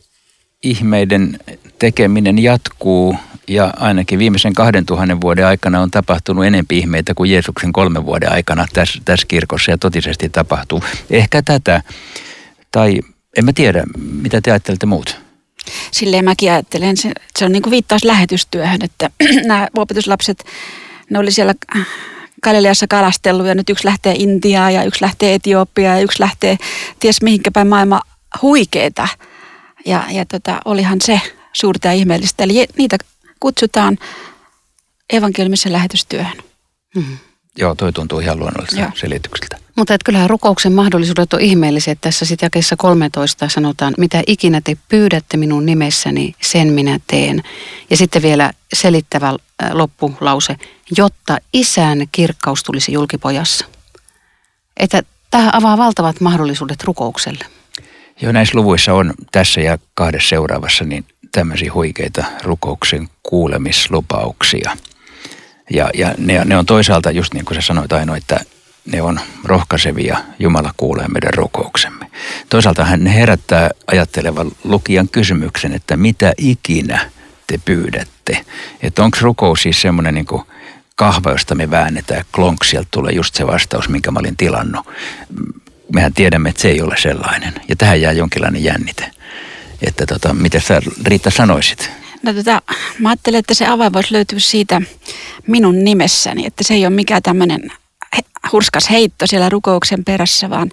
ihmeiden 0.62 1.38
tekeminen 1.78 2.38
jatkuu 2.38 3.16
ja 3.54 3.74
ainakin 3.76 4.18
viimeisen 4.18 4.54
kahden 4.54 4.86
tuhannen 4.86 5.20
vuoden 5.20 5.46
aikana 5.46 5.80
on 5.80 5.90
tapahtunut 5.90 6.44
enempi 6.44 6.78
ihmeitä 6.78 7.14
kuin 7.14 7.30
Jeesuksen 7.30 7.72
kolmen 7.72 8.06
vuoden 8.06 8.32
aikana 8.32 8.66
tässä, 8.72 9.00
tässä 9.04 9.26
kirkossa 9.26 9.70
ja 9.70 9.78
totisesti 9.78 10.28
tapahtuu. 10.28 10.84
Ehkä 11.10 11.42
tätä, 11.42 11.82
tai 12.70 13.00
en 13.38 13.44
mä 13.44 13.52
tiedä, 13.52 13.84
mitä 13.98 14.40
te 14.40 14.50
ajattelette 14.50 14.86
muut? 14.86 15.20
Silleen 15.90 16.24
mäkin 16.24 16.52
ajattelen, 16.52 16.96
se, 16.96 17.12
se 17.38 17.44
on 17.44 17.52
niin 17.52 17.62
kuin 17.62 17.70
viittaus 17.70 18.04
lähetystyöhön, 18.04 18.84
että 18.84 19.10
nämä 19.46 19.68
opetuslapset, 19.74 20.44
ne 21.10 21.18
oli 21.18 21.30
siellä 21.30 21.54
Galileassa 22.42 22.86
kalastellut 22.86 23.46
ja 23.46 23.54
nyt 23.54 23.70
yksi 23.70 23.84
lähtee 23.84 24.14
Intiaan 24.18 24.74
ja 24.74 24.84
yksi 24.84 25.02
lähtee 25.02 25.34
Etiopiaan 25.34 25.96
ja 25.96 26.02
yksi 26.02 26.20
lähtee 26.20 26.56
ties 27.00 27.22
mihinkä 27.22 27.50
päin 27.50 27.68
maailma 27.68 28.00
huikeeta. 28.42 29.08
Ja, 29.86 30.04
ja 30.10 30.24
tota, 30.26 30.60
olihan 30.64 30.98
se 31.00 31.20
suurta 31.52 31.88
ja 31.88 31.92
ihmeellistä. 31.92 32.44
Eli 32.44 32.66
niitä 32.78 32.96
kutsutaan 33.42 33.98
evankeliumisen 35.12 35.72
lähetystyöhön. 35.72 36.36
Mm-hmm. 36.94 37.18
Joo, 37.58 37.74
toi 37.74 37.92
tuntuu 37.92 38.18
ihan 38.20 38.38
luonnolliselta 38.38 38.92
selitykseltä. 38.94 39.56
Mutta 39.76 39.94
että 39.94 40.04
kyllähän 40.04 40.30
rukouksen 40.30 40.72
mahdollisuudet 40.72 41.32
on 41.32 41.40
ihmeelliset. 41.40 41.98
Tässä 42.00 42.24
sitten 42.24 42.46
jakeessa 42.46 42.76
13 42.76 43.48
sanotaan, 43.48 43.94
mitä 43.98 44.22
ikinä 44.26 44.60
te 44.64 44.76
pyydätte 44.88 45.36
minun 45.36 45.66
nimessäni, 45.66 46.34
sen 46.42 46.68
minä 46.68 47.00
teen. 47.06 47.42
Ja 47.90 47.96
sitten 47.96 48.22
vielä 48.22 48.50
selittävä 48.72 49.28
äh, 49.28 49.36
loppulause, 49.72 50.56
jotta 50.96 51.38
isän 51.52 52.06
kirkkaus 52.12 52.62
tulisi 52.62 52.92
julkipojassa. 52.92 53.66
Että 54.76 55.02
tämä 55.30 55.50
avaa 55.52 55.78
valtavat 55.78 56.20
mahdollisuudet 56.20 56.84
rukoukselle. 56.84 57.44
Joo, 58.20 58.32
näissä 58.32 58.58
luvuissa 58.58 58.94
on 58.94 59.14
tässä 59.32 59.60
ja 59.60 59.78
kahdessa 59.94 60.28
seuraavassa 60.28 60.84
niin 60.84 61.04
tämmöisiä 61.32 61.72
huikeita 61.72 62.24
rukouksen 62.42 63.08
kuulemislupauksia. 63.22 64.76
Ja, 65.70 65.90
ja 65.94 66.14
ne, 66.18 66.44
ne 66.44 66.56
on 66.56 66.66
toisaalta, 66.66 67.10
just 67.10 67.34
niin 67.34 67.44
kuin 67.44 67.54
sä 67.54 67.66
sanoit 67.66 67.92
Aino, 67.92 68.14
että 68.14 68.40
ne 68.86 69.02
on 69.02 69.20
rohkaisevia, 69.44 70.18
Jumala 70.38 70.74
kuulee 70.76 71.08
meidän 71.08 71.34
rukouksemme. 71.34 72.06
Toisaalta 72.48 72.84
hän 72.84 73.06
herättää 73.06 73.70
ajattelevan 73.86 74.52
lukijan 74.64 75.08
kysymyksen, 75.08 75.72
että 75.72 75.96
mitä 75.96 76.32
ikinä 76.38 77.10
te 77.46 77.58
pyydätte. 77.64 78.44
Että 78.82 79.04
onko 79.04 79.18
rukous 79.20 79.62
siis 79.62 79.80
semmoinen 79.80 80.14
niin 80.14 80.26
kahva, 80.96 81.30
josta 81.30 81.54
me 81.54 81.70
väännetään, 81.70 82.24
klonk, 82.32 82.64
sieltä 82.64 82.88
tulee 82.90 83.12
just 83.12 83.34
se 83.34 83.46
vastaus, 83.46 83.88
minkä 83.88 84.10
mä 84.10 84.18
olin 84.18 84.36
tilannut. 84.36 84.86
Mehän 85.94 86.14
tiedämme, 86.14 86.48
että 86.48 86.62
se 86.62 86.68
ei 86.68 86.82
ole 86.82 86.96
sellainen. 86.96 87.54
Ja 87.68 87.76
tähän 87.76 88.00
jää 88.00 88.12
jonkinlainen 88.12 88.64
jännite. 88.64 89.10
Että 89.86 90.06
tota, 90.06 90.34
mitä 90.34 90.60
sä 90.60 90.82
Riitta 91.04 91.30
sanoisit? 91.30 91.90
No 92.22 92.34
tota, 92.34 92.62
mä 92.98 93.08
ajattelen, 93.08 93.38
että 93.38 93.54
se 93.54 93.66
avain 93.66 93.92
voisi 93.92 94.12
löytyä 94.12 94.38
siitä 94.38 94.82
minun 95.46 95.84
nimessäni, 95.84 96.46
että 96.46 96.64
se 96.64 96.74
ei 96.74 96.86
ole 96.86 96.94
mikään 96.94 97.22
tämmöinen 97.22 97.72
hurskas 98.52 98.90
heitto 98.90 99.26
siellä 99.26 99.48
rukouksen 99.48 100.04
perässä, 100.04 100.50
vaan, 100.50 100.70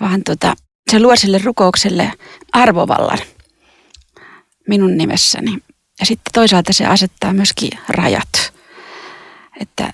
vaan 0.00 0.22
tota, 0.24 0.54
se 0.90 1.00
luo 1.00 1.16
sille 1.16 1.40
rukoukselle 1.44 2.12
arvovallan 2.52 3.18
minun 4.68 4.96
nimessäni. 4.96 5.58
Ja 6.00 6.06
sitten 6.06 6.32
toisaalta 6.32 6.72
se 6.72 6.86
asettaa 6.86 7.32
myöskin 7.32 7.70
rajat. 7.88 8.52
Että 9.60 9.92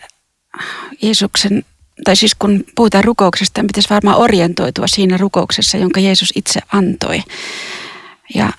Jeesuksen, 1.03 1.65
tai 2.05 2.17
siis 2.17 2.35
kun 2.35 2.65
puhutaan 2.75 3.05
rukouksesta, 3.05 3.61
niin 3.61 3.67
pitäisi 3.67 3.91
varmaan 3.91 4.19
orientoitua 4.19 4.87
siinä 4.87 5.17
rukouksessa, 5.17 5.77
jonka 5.77 6.01
Jeesus 6.01 6.33
itse 6.35 6.61
antoi. 6.73 7.23
Ja 8.35 8.53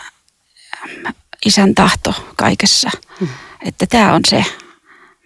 isän 1.45 1.75
tahto 1.75 2.33
kaikessa. 2.35 2.89
Hmm. 3.19 3.27
Että 3.65 3.85
tämä 3.85 4.13
on 4.13 4.21
se, 4.27 4.45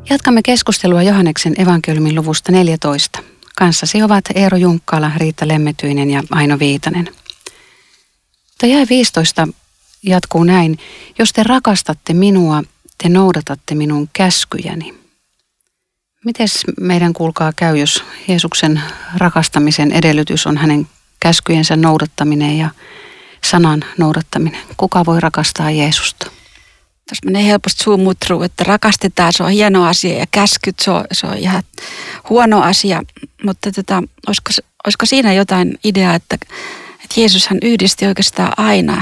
Jatkamme 0.10 0.42
keskustelua 0.42 1.04
Johanneksen 1.04 1.62
evankeliumin 1.62 2.16
luvusta 2.16 2.52
14. 2.52 3.20
Kanssasi 3.56 4.04
ovat 4.04 4.26
Eero 4.36 4.58
Junkkala, 4.58 5.12
Riitta 5.18 5.48
Lemmetyinen 5.48 6.10
ja 6.10 6.24
Aino 6.32 6.60
Viitanen. 6.60 7.10
Mutta 8.48 8.66
jäi 8.66 8.86
15 8.90 9.48
jatkuu 10.04 10.44
näin. 10.44 10.78
Jos 11.20 11.34
te 11.34 11.44
rakastatte 11.44 12.14
minua, 12.14 12.64
te 13.04 13.10
noudatatte 13.10 13.76
minun 13.76 14.10
käskyjäni. 14.14 14.94
Mites 16.26 16.64
meidän 16.80 17.14
kuulkaa 17.14 17.54
käy, 17.56 17.78
jos 17.78 18.04
Jeesuksen 18.28 18.82
rakastamisen 19.18 19.92
edellytys 19.92 20.48
on 20.48 20.58
hänen 20.58 20.88
käskyjensä 21.20 21.76
noudattaminen 21.76 22.58
ja 22.58 22.70
sanan 23.44 23.86
noudattaminen? 23.98 24.62
Kuka 24.78 25.06
voi 25.06 25.20
rakastaa 25.20 25.72
Jeesusta? 25.72 26.37
Tuossa 27.10 27.26
menee 27.26 27.46
helposti 27.46 27.84
suumutru, 27.84 28.42
että 28.42 28.64
rakastetaan, 28.64 29.34
se 29.34 29.44
on 29.44 29.50
hieno 29.50 29.86
asia 29.86 30.18
ja 30.18 30.26
käskyt, 30.32 30.80
se 30.80 30.92
on, 30.92 31.06
se 31.12 31.28
on 31.28 31.38
ihan 31.38 31.64
huono 32.30 32.62
asia. 32.62 33.04
Mutta 33.44 33.72
tota, 33.72 34.04
olisiko, 34.28 34.52
olisiko 34.86 35.06
siinä 35.06 35.34
jotain 35.34 35.80
ideaa, 35.84 36.16
että, 36.16 36.38
että 37.04 37.22
Jeesushan 37.22 37.58
yhdisti 37.62 38.06
oikeastaan 38.06 38.54
aina 38.58 39.02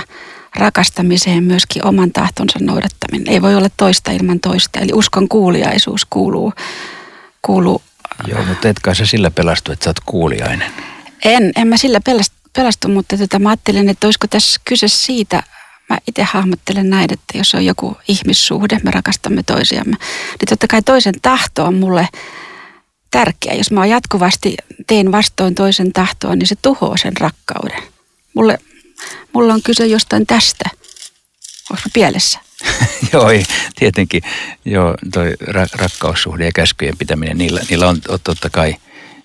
rakastamiseen 0.55 1.43
myöskin 1.43 1.85
oman 1.85 2.11
tahtonsa 2.11 2.59
noudattaminen. 2.61 3.33
Ei 3.33 3.41
voi 3.41 3.55
olla 3.55 3.69
toista 3.77 4.11
ilman 4.11 4.39
toista, 4.39 4.79
eli 4.79 4.91
uskon 4.93 5.27
kuuliaisuus 5.27 6.05
kuuluu. 6.05 6.53
kuuluu 7.41 7.81
Joo, 8.27 8.43
mutta 8.43 8.69
etkä 8.69 8.93
sä 8.93 9.05
sillä 9.05 9.31
pelastu, 9.31 9.71
että 9.71 9.83
sä 9.83 9.89
oot 9.89 9.99
kuuliainen. 10.05 10.71
En, 11.25 11.51
en 11.55 11.67
mä 11.67 11.77
sillä 11.77 11.99
pelastu, 12.53 12.87
mutta 12.87 13.17
tota, 13.17 13.39
mä 13.39 13.49
ajattelin, 13.49 13.89
että 13.89 14.07
olisiko 14.07 14.27
tässä 14.27 14.61
kyse 14.65 14.87
siitä, 14.87 15.43
mä 15.89 15.97
itse 16.07 16.23
hahmottelen 16.23 16.89
näin, 16.89 17.13
että 17.13 17.37
jos 17.37 17.55
on 17.55 17.65
joku 17.65 17.97
ihmissuhde, 18.07 18.79
me 18.83 18.91
rakastamme 18.91 19.43
toisiamme, 19.43 19.97
niin 20.39 20.49
totta 20.49 20.67
kai 20.67 20.81
toisen 20.81 21.13
tahto 21.21 21.65
on 21.65 21.75
mulle 21.75 22.07
tärkeä. 23.11 23.53
Jos 23.53 23.71
mä 23.71 23.85
jatkuvasti 23.85 24.55
teen 24.87 25.11
vastoin 25.11 25.55
toisen 25.55 25.93
tahtoa, 25.93 26.35
niin 26.35 26.47
se 26.47 26.55
tuhoaa 26.61 26.97
sen 26.97 27.17
rakkauden. 27.17 27.83
Mulle, 28.33 28.57
mulla 29.33 29.53
on 29.53 29.61
kyse 29.63 29.85
jostain 29.85 30.25
tästä. 30.27 30.69
Onko 31.69 31.83
pielessä? 31.93 32.39
joo, 33.13 33.27
tietenkin. 33.75 34.23
Joo, 34.65 34.95
toi 35.13 35.33
ra- 35.43 35.79
rakkaussuhde 35.79 36.45
ja 36.45 36.51
käskyjen 36.51 36.97
pitäminen, 36.97 37.37
niillä, 37.37 37.61
niillä 37.69 37.89
on, 37.89 38.01
on 38.07 38.19
totta 38.23 38.49
kai 38.49 38.75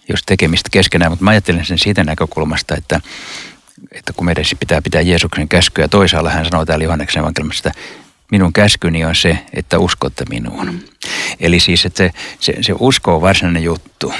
jos 0.08 0.20
tekemistä 0.26 0.68
keskenään, 0.72 1.12
mutta 1.12 1.24
mä 1.24 1.30
ajattelen 1.30 1.66
sen 1.66 1.78
siitä 1.78 2.04
näkökulmasta, 2.04 2.74
että 2.76 3.00
että 3.92 4.12
kun 4.12 4.24
meidän 4.24 4.44
pitää 4.60 4.82
pitää 4.82 5.00
Jeesuksen 5.00 5.48
käskyä. 5.48 5.88
Toisaalla 5.88 6.30
hän 6.30 6.44
sanoo 6.44 6.66
täällä 6.66 6.84
Johanneksen 6.84 7.20
evankeliumissa, 7.20 7.68
että 7.68 7.80
minun 8.30 8.52
käskyni 8.52 9.04
on 9.04 9.14
se, 9.14 9.38
että 9.52 9.78
uskotte 9.78 10.24
minuun. 10.28 10.84
Eli 11.40 11.60
siis, 11.60 11.86
että 11.86 11.98
se, 11.98 12.12
se, 12.40 12.56
se 12.62 12.74
usko 12.78 13.14
on 13.14 13.20
varsinainen 13.20 13.62
juttu. 13.62 14.14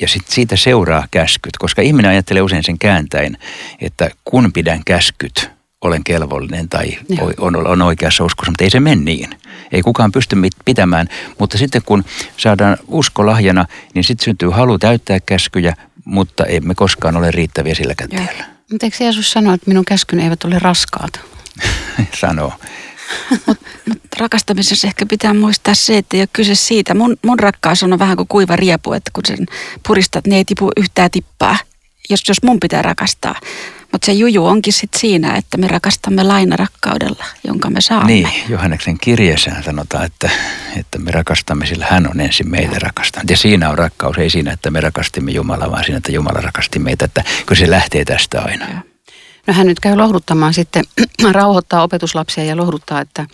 Ja 0.00 0.08
sit 0.08 0.28
siitä 0.28 0.56
seuraa 0.56 1.08
käskyt, 1.10 1.56
koska 1.58 1.82
ihminen 1.82 2.10
ajattelee 2.10 2.42
usein 2.42 2.64
sen 2.64 2.78
kääntäen, 2.78 3.38
että 3.80 4.10
kun 4.24 4.52
pidän 4.52 4.80
käskyt, 4.84 5.50
olen 5.80 6.04
kelvollinen 6.04 6.68
tai 6.68 6.98
on, 7.38 7.66
on 7.66 7.82
oikeassa 7.82 8.24
uskossa, 8.24 8.50
mutta 8.50 8.64
ei 8.64 8.70
se 8.70 8.80
mene 8.80 9.02
niin. 9.02 9.30
Ei 9.72 9.82
kukaan 9.82 10.12
pysty 10.12 10.36
pitämään, 10.64 11.08
mutta 11.38 11.58
sitten 11.58 11.82
kun 11.86 12.04
saadaan 12.36 12.76
usko 12.88 13.26
lahjana, 13.26 13.66
niin 13.94 14.04
sitten 14.04 14.24
syntyy 14.24 14.48
halu 14.48 14.78
täyttää 14.78 15.20
käskyjä, 15.20 15.76
mutta 16.04 16.44
emme 16.44 16.74
koskaan 16.74 17.16
ole 17.16 17.30
riittäviä 17.30 17.74
sillä 17.74 17.94
tiellä. 18.10 18.53
Mutta 18.70 18.86
eikö 18.86 18.96
Jeesus 19.00 19.30
sano, 19.30 19.52
että 19.52 19.70
minun 19.70 19.84
käskyni 19.84 20.22
eivät 20.22 20.44
ole 20.44 20.58
raskaat? 20.58 21.20
Sanoo. 22.20 22.52
Mutta 23.46 23.66
mut 23.88 23.98
rakastamisessa 24.18 24.86
ehkä 24.86 25.06
pitää 25.06 25.34
muistaa 25.34 25.74
se, 25.74 25.98
että 25.98 26.16
ei 26.16 26.20
ole 26.20 26.28
kyse 26.32 26.54
siitä. 26.54 26.94
Mun, 26.94 27.16
mun 27.24 27.38
rakkaus 27.38 27.82
on 27.82 27.98
vähän 27.98 28.16
kuin 28.16 28.28
kuiva 28.28 28.56
riepu, 28.56 28.92
että 28.92 29.10
kun 29.14 29.22
sen 29.26 29.46
puristat, 29.86 30.26
niin 30.26 30.36
ei 30.36 30.44
tipu 30.44 30.70
yhtään 30.76 31.10
tippaa, 31.10 31.56
jos, 32.10 32.22
jos 32.28 32.42
mun 32.42 32.60
pitää 32.60 32.82
rakastaa. 32.82 33.34
Mutta 33.94 34.06
se 34.06 34.12
juju 34.12 34.46
onkin 34.46 34.72
sitten 34.72 35.00
siinä, 35.00 35.36
että 35.36 35.56
me 35.56 35.68
rakastamme 35.68 36.22
lainarakkaudella, 36.22 37.24
jonka 37.44 37.70
me 37.70 37.80
saamme. 37.80 38.06
Niin, 38.06 38.28
Johanneksen 38.48 38.98
kirjeessä 38.98 39.50
sanotaan, 39.64 40.04
että, 40.04 40.30
että 40.76 40.98
me 40.98 41.10
rakastamme, 41.10 41.66
sillä 41.66 41.86
hän 41.90 42.10
on 42.10 42.20
ensin 42.20 42.50
meitä 42.50 42.78
rakastanut. 42.78 43.30
Ja 43.30 43.36
siinä 43.36 43.70
on 43.70 43.78
rakkaus, 43.78 44.18
ei 44.18 44.30
siinä, 44.30 44.52
että 44.52 44.70
me 44.70 44.80
rakastimme 44.80 45.30
Jumalaa, 45.30 45.70
vaan 45.70 45.84
siinä, 45.84 45.96
että 45.96 46.12
Jumala 46.12 46.40
rakasti 46.40 46.78
meitä. 46.78 47.04
Että 47.04 47.24
kun 47.48 47.56
se 47.56 47.70
lähtee 47.70 48.04
tästä 48.04 48.40
aina. 48.42 48.66
No 49.46 49.54
hän 49.54 49.66
nyt 49.66 49.80
käy 49.80 49.96
lohduttamaan 49.96 50.54
sitten, 50.54 50.84
rauhoittaa 51.32 51.82
opetuslapsia 51.82 52.44
ja 52.44 52.56
lohduttaa, 52.56 53.00
että, 53.00 53.26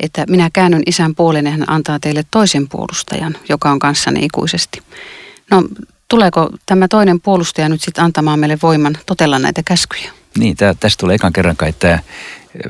että 0.00 0.24
minä 0.28 0.50
käännyn 0.52 0.82
isän 0.86 1.14
puoleen 1.14 1.44
ja 1.44 1.50
hän 1.50 1.70
antaa 1.70 2.00
teille 2.00 2.24
toisen 2.30 2.68
puolustajan, 2.68 3.36
joka 3.48 3.70
on 3.70 3.78
kanssani 3.78 4.24
ikuisesti. 4.24 4.82
No 5.50 5.62
tuleeko 6.08 6.50
tämä 6.66 6.88
toinen 6.88 7.20
puolustaja 7.20 7.68
nyt 7.68 7.80
sitten 7.80 8.04
antamaan 8.04 8.38
meille 8.38 8.58
voiman 8.62 8.98
totella 9.06 9.38
näitä 9.38 9.62
käskyjä? 9.64 10.10
Niin, 10.38 10.56
tää, 10.56 10.74
tästä 10.74 11.00
tulee 11.00 11.14
ekan 11.14 11.32
kerran 11.32 11.56
kai 11.56 11.72
tämä 11.72 11.98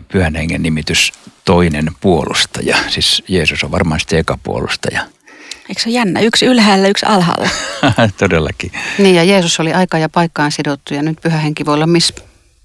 pyhän 0.09 0.35
hengen 0.35 0.63
nimitys 0.63 1.13
toinen 1.45 1.91
puolustaja. 2.01 2.77
Siis 2.89 3.23
Jeesus 3.29 3.65
on 3.65 3.71
varmasti 3.71 4.11
se 4.11 4.19
eka 4.19 4.39
puolustaja. 4.43 5.03
Eikö 5.69 5.83
se 5.83 5.89
ole 5.89 5.95
jännä? 5.95 6.21
Yksi 6.21 6.47
ylhäällä, 6.47 6.89
yksi 6.89 7.07
alhaalla. 7.07 7.49
Todellakin. 8.19 8.73
Niin 8.99 9.15
ja 9.15 9.25
Jeesus 9.25 9.61
oli 9.61 9.73
aika 9.73 9.99
ja 9.99 10.09
paikkaan 10.09 10.53
sidottu 10.53 10.95
ja 10.95 11.03
nyt 11.03 11.19
pyhä 11.23 11.39
henki 11.39 11.67
voi 11.67 11.75
olla 11.75 11.87
missä 11.87 12.15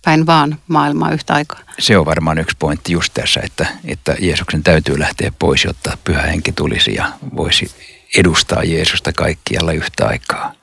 päin 0.06 0.26
vaan 0.26 0.60
maailmaa 0.68 1.12
yhtä 1.12 1.34
aikaa. 1.34 1.60
Se 1.80 1.98
on 1.98 2.06
varmaan 2.06 2.38
yksi 2.38 2.56
pointti 2.60 2.94
just 2.94 3.14
tässä, 3.14 3.42
että, 3.44 3.66
että 3.86 4.16
Jeesuksen 4.20 4.64
täytyy 4.64 5.00
lähteä 5.00 5.32
pois, 5.40 5.64
jotta 5.64 5.98
pyhä 6.04 6.22
henki 6.22 6.52
tulisi 6.52 6.96
ja 6.96 7.12
voisi 7.36 7.72
edustaa 8.18 8.64
Jeesusta 8.64 9.14
kaikkialla 9.14 9.72
yhtä 9.72 10.08
aikaa. 10.08 10.54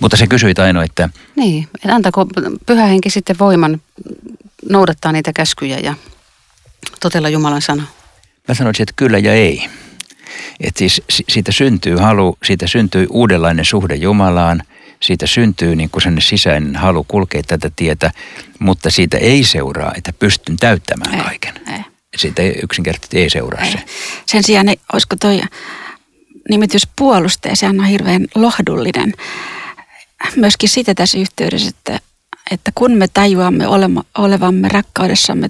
Mutta 0.00 0.16
se 0.16 0.26
kysyi 0.26 0.54
Aino, 0.58 0.82
että... 0.82 1.08
Niin, 1.36 1.68
että 1.74 1.94
antako 1.94 2.26
pyhä 2.66 2.86
henki 2.86 3.10
sitten 3.10 3.38
voiman 3.38 3.80
noudattaa 4.70 5.12
niitä 5.12 5.32
käskyjä 5.32 5.78
ja 5.78 5.94
totella 7.00 7.28
Jumalan 7.28 7.62
sana? 7.62 7.82
Mä 8.48 8.54
sanoisin, 8.54 8.82
että 8.82 8.92
kyllä 8.96 9.18
ja 9.18 9.34
ei. 9.34 9.68
Että 10.60 10.78
siis 10.78 11.02
siitä 11.28 11.52
syntyy 11.52 11.96
halu, 11.96 12.38
siitä 12.44 12.66
syntyy 12.66 13.06
uudenlainen 13.10 13.64
suhde 13.64 13.94
Jumalaan, 13.94 14.62
siitä 15.00 15.26
syntyy 15.26 15.76
niin 15.76 15.90
kuin 15.90 16.02
sen 16.02 16.16
sisäinen 16.20 16.76
halu 16.76 17.04
kulkea 17.04 17.42
tätä 17.46 17.70
tietä, 17.76 18.10
mutta 18.58 18.90
siitä 18.90 19.18
ei 19.18 19.44
seuraa, 19.44 19.92
että 19.96 20.12
pystyn 20.12 20.56
täyttämään 20.56 21.14
ei, 21.14 21.24
kaiken. 21.24 21.54
Ei. 21.72 21.80
Siitä 22.16 22.42
yksinkertaisesti 22.62 23.18
ei 23.18 23.30
seuraa 23.30 23.64
ei. 23.64 23.72
se. 23.72 23.78
Sen 24.26 24.42
sijaan, 24.42 24.66
niin, 24.66 24.80
olisiko 24.92 25.16
toi 25.16 25.40
nimitys 26.50 26.88
puolustaja, 26.96 27.56
se 27.56 27.66
on 27.66 27.84
hirveän 27.84 28.26
lohdullinen 28.34 29.14
myöskin 30.36 30.68
sitä 30.68 30.94
tässä 30.94 31.18
yhteydessä, 31.18 31.68
että, 31.68 32.00
että 32.50 32.72
kun 32.74 32.92
me 32.92 33.08
tajuamme 33.08 33.66
olema, 33.66 34.04
olevamme 34.18 34.68
rakkaudessamme 34.68 35.48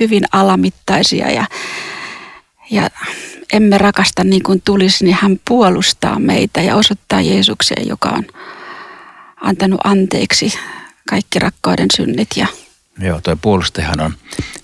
hyvin 0.00 0.24
alamittaisia 0.32 1.30
ja, 1.30 1.46
ja 2.70 2.90
emme 3.52 3.78
rakasta 3.78 4.24
niin 4.24 4.42
kuin 4.42 4.62
tulisi, 4.64 5.04
niin 5.04 5.16
hän 5.20 5.40
puolustaa 5.48 6.18
meitä 6.18 6.60
ja 6.60 6.76
osoittaa 6.76 7.20
Jeesukseen, 7.20 7.88
joka 7.88 8.08
on 8.08 8.24
antanut 9.40 9.80
anteeksi 9.84 10.52
kaikki 11.08 11.38
rakkauden 11.38 11.88
synnit. 11.96 12.28
Ja... 12.36 12.46
Joo, 12.98 13.20
tuo 13.20 13.36
puolustajahan 13.42 14.00
on 14.00 14.14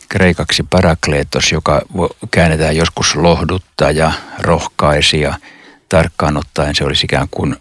kreikaksi 0.09 0.63
parakleetos, 0.71 1.53
joka 1.53 1.83
käännetään 2.31 2.77
joskus 2.77 3.17
lohduttaja, 3.17 4.13
rohkaisija– 4.39 5.35
tarkkaan 5.93 6.37
ottaen 6.37 6.75
se 6.75 6.85
olisi 6.85 7.05
ikään 7.05 7.29
kuin 7.31 7.57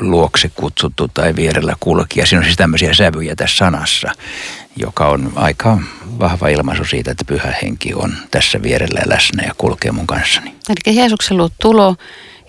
luokse 0.00 0.48
kutsuttu 0.48 1.08
tai 1.08 1.36
vierellä 1.36 1.76
kulkija. 1.80 2.26
Siinä 2.26 2.38
on 2.38 2.44
siis 2.44 2.56
tämmöisiä 2.56 2.94
sävyjä 2.94 3.36
tässä 3.36 3.56
sanassa, 3.56 4.12
joka 4.76 5.08
on 5.08 5.32
aika 5.34 5.78
vahva 6.18 6.48
ilmaisu 6.48 6.84
siitä, 6.84 7.10
että 7.10 7.24
pyhä 7.24 7.54
henki 7.62 7.94
on 7.94 8.14
tässä 8.30 8.62
vierellä 8.62 9.00
ja 9.00 9.08
läsnä 9.08 9.42
ja 9.46 9.54
kulkee 9.58 9.92
mun 9.92 10.06
kanssani. 10.06 10.54
Eli 10.68 10.96
Jeesuksen 10.96 11.36
luo 11.36 11.48
tulo 11.60 11.96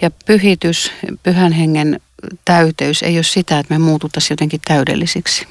ja 0.02 0.12
pyhitys, 0.26 0.92
pyhän 1.24 1.52
hengen 1.52 2.00
täyteys 2.46 3.04
ei 3.04 3.18
ole 3.18 3.24
sitä, 3.24 3.60
että 3.60 3.74
me 3.74 3.80
muututtaisiin 3.80 4.34
jotenkin 4.34 4.62
täydellisiksi. 4.68 5.48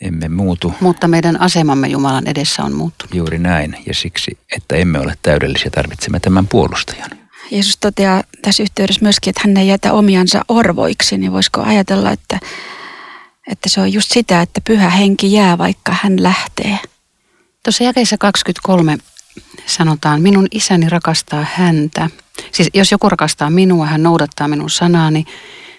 Emme 0.00 0.28
muutu. 0.28 0.74
Mutta 0.80 1.08
meidän 1.08 1.40
asemamme 1.40 1.88
Jumalan 1.88 2.26
edessä 2.26 2.62
on 2.62 2.74
muuttunut. 2.74 3.14
Juuri 3.14 3.38
näin. 3.38 3.76
Ja 3.86 3.94
siksi, 3.94 4.38
että 4.56 4.76
emme 4.76 4.98
ole 4.98 5.14
täydellisiä, 5.22 5.70
tarvitsemme 5.70 6.20
tämän 6.20 6.46
puolustajan. 6.46 7.23
Jeesus 7.50 7.76
toteaa 7.76 8.22
tässä 8.42 8.62
yhteydessä 8.62 9.02
myöskin, 9.02 9.30
että 9.30 9.42
hän 9.44 9.56
ei 9.56 9.68
jätä 9.68 9.92
omiansa 9.92 10.44
orvoiksi, 10.48 11.18
niin 11.18 11.32
voisiko 11.32 11.62
ajatella, 11.62 12.10
että, 12.10 12.38
että 13.50 13.68
se 13.68 13.80
on 13.80 13.92
just 13.92 14.12
sitä, 14.12 14.42
että 14.42 14.60
pyhä 14.60 14.90
henki 14.90 15.32
jää, 15.32 15.58
vaikka 15.58 15.96
hän 16.02 16.22
lähtee. 16.22 16.78
Tuossa 17.64 17.84
jakeessa 17.84 18.18
23 18.18 18.98
sanotaan, 19.66 20.22
minun 20.22 20.46
isäni 20.50 20.88
rakastaa 20.88 21.46
häntä. 21.54 22.10
Siis 22.52 22.70
jos 22.74 22.92
joku 22.92 23.08
rakastaa 23.08 23.50
minua, 23.50 23.86
hän 23.86 24.02
noudattaa 24.02 24.48
minun 24.48 24.70
sanaani. 24.70 25.24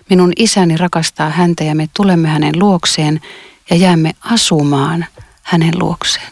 Minun 0.09 0.33
isäni 0.37 0.77
rakastaa 0.77 1.29
häntä 1.29 1.63
ja 1.63 1.75
me 1.75 1.89
tulemme 1.93 2.27
hänen 2.27 2.59
luokseen 2.59 3.21
ja 3.69 3.75
jäämme 3.75 4.11
asumaan 4.19 5.05
hänen 5.41 5.79
luokseen. 5.79 6.31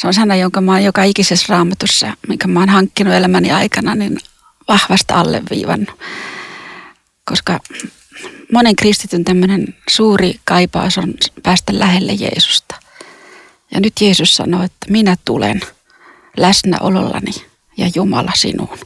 Se 0.00 0.06
on 0.06 0.14
sana, 0.14 0.36
jonka 0.36 0.60
mä 0.60 0.72
oon 0.72 0.84
joka 0.84 1.04
ikisessä 1.04 1.46
raamatussa, 1.48 2.16
minkä 2.28 2.48
mä 2.48 2.60
oon 2.60 2.68
hankkinut 2.68 3.14
elämäni 3.14 3.52
aikana, 3.52 3.94
niin 3.94 4.18
vahvasta 4.68 5.14
alleviivannut. 5.14 5.98
Koska 7.24 7.60
monen 8.52 8.76
kristityn 8.76 9.24
tämmöinen 9.24 9.74
suuri 9.90 10.40
kaipaus 10.44 10.98
on 10.98 11.14
päästä 11.42 11.78
lähelle 11.78 12.12
Jeesusta. 12.12 12.74
Ja 13.74 13.80
nyt 13.80 14.00
Jeesus 14.00 14.36
sanoo, 14.36 14.62
että 14.62 14.86
minä 14.90 15.16
tulen 15.24 15.60
läsnäolollani 16.36 17.32
ja 17.76 17.90
Jumala 17.94 18.32
sinuun. 18.34 18.78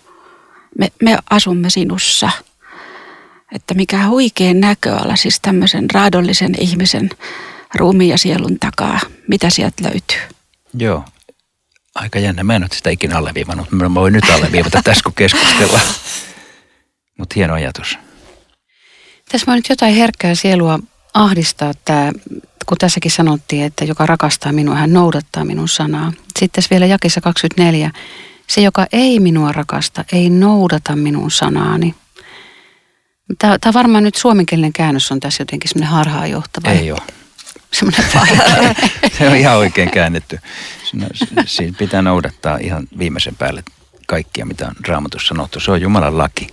Me, 0.79 0.93
me 1.03 1.19
asumme 1.31 1.71
sinussa. 1.71 2.31
Että 3.53 3.75
mikä 3.75 4.09
huikea 4.09 4.55
näköala 4.55 5.17
siis 5.17 5.41
tämmöisen 5.41 5.91
raadollisen 5.91 6.55
ihmisen 6.59 7.11
ruumiin 7.75 8.11
ja 8.11 8.19
sielun 8.19 8.59
takaa. 8.59 9.01
Mitä 9.29 9.51
sieltä 9.51 9.83
löytyy? 9.85 10.35
Joo, 10.79 11.05
aika 11.95 12.19
jännä. 12.19 12.45
Mä 12.45 12.57
en 12.57 12.63
ole 12.63 12.71
sitä 12.73 12.91
ikinä 12.91 13.19
alleviivannut. 13.19 13.71
Mä 13.71 13.95
voin 13.95 14.13
nyt 14.13 14.31
alleviivata 14.31 14.81
tässä, 14.85 15.05
kun 15.05 15.15
keskustellaan. 15.15 15.87
Mutta 17.19 17.33
hieno 17.37 17.55
ajatus. 17.55 17.99
Tässä 19.29 19.47
voi 19.47 19.57
nyt 19.57 19.69
jotain 19.69 19.95
herkkää 19.95 20.35
sielua 20.35 20.79
ahdistaa 21.15 21.73
tämä, 21.85 22.13
kun 22.67 22.79
tässäkin 22.79 23.11
sanottiin, 23.11 23.65
että 23.65 23.85
joka 23.85 24.07
rakastaa 24.07 24.53
minua, 24.53 24.75
hän 24.75 24.93
noudattaa 24.93 25.45
minun 25.45 25.69
sanaa. 25.69 26.13
Sitten 26.39 26.51
tässä 26.51 26.71
vielä 26.71 26.87
jakessa 26.87 27.21
24. 27.21 27.91
Se, 28.47 28.61
joka 28.61 28.87
ei 28.93 29.21
minua 29.21 29.53
rakasta, 29.53 30.05
ei 30.13 30.31
noudata 30.31 30.97
minun 30.97 31.31
sanaani. 31.31 31.95
Tämä, 33.39 33.59
tämä 33.59 33.73
varmaan 33.73 34.05
nyt 34.05 34.15
suomenkielinen 34.15 34.73
käännös 34.73 35.13
on 35.13 35.21
tässä 35.21 35.41
jotenkin 35.41 35.69
semmoinen 35.69 35.91
harhaanjohtava. 35.91 36.71
Ei 36.71 36.93
ole. 36.93 37.24
Semmoinen 37.75 38.05
vaikea. 38.15 38.75
Se 39.19 39.29
on 39.29 39.37
ihan 39.37 39.57
oikein 39.57 39.91
käännetty. 39.91 40.39
Siinä 41.47 41.73
pitää 41.79 42.03
noudattaa 42.03 42.57
ihan 42.57 42.87
viimeisen 42.99 43.37
päälle 43.37 43.63
kaikkia, 44.07 44.47
mitä 44.47 44.67
on 44.67 44.75
raamatussa 44.89 45.29
sanottu. 45.29 45.61
Se 45.61 45.71
on 45.71 45.81
Jumalan 45.81 46.19
laki. 46.19 46.47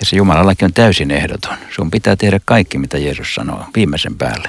Ja 0.00 0.06
se 0.06 0.16
Jumalan 0.16 0.46
laki 0.46 0.64
on 0.64 0.72
täysin 0.72 1.10
ehdoton. 1.10 1.56
Sun 1.74 1.90
pitää 1.90 2.16
tehdä 2.16 2.40
kaikki, 2.44 2.78
mitä 2.78 2.98
Jeesus 2.98 3.34
sanoo 3.34 3.64
viimeisen 3.76 4.16
päälle. 4.16 4.48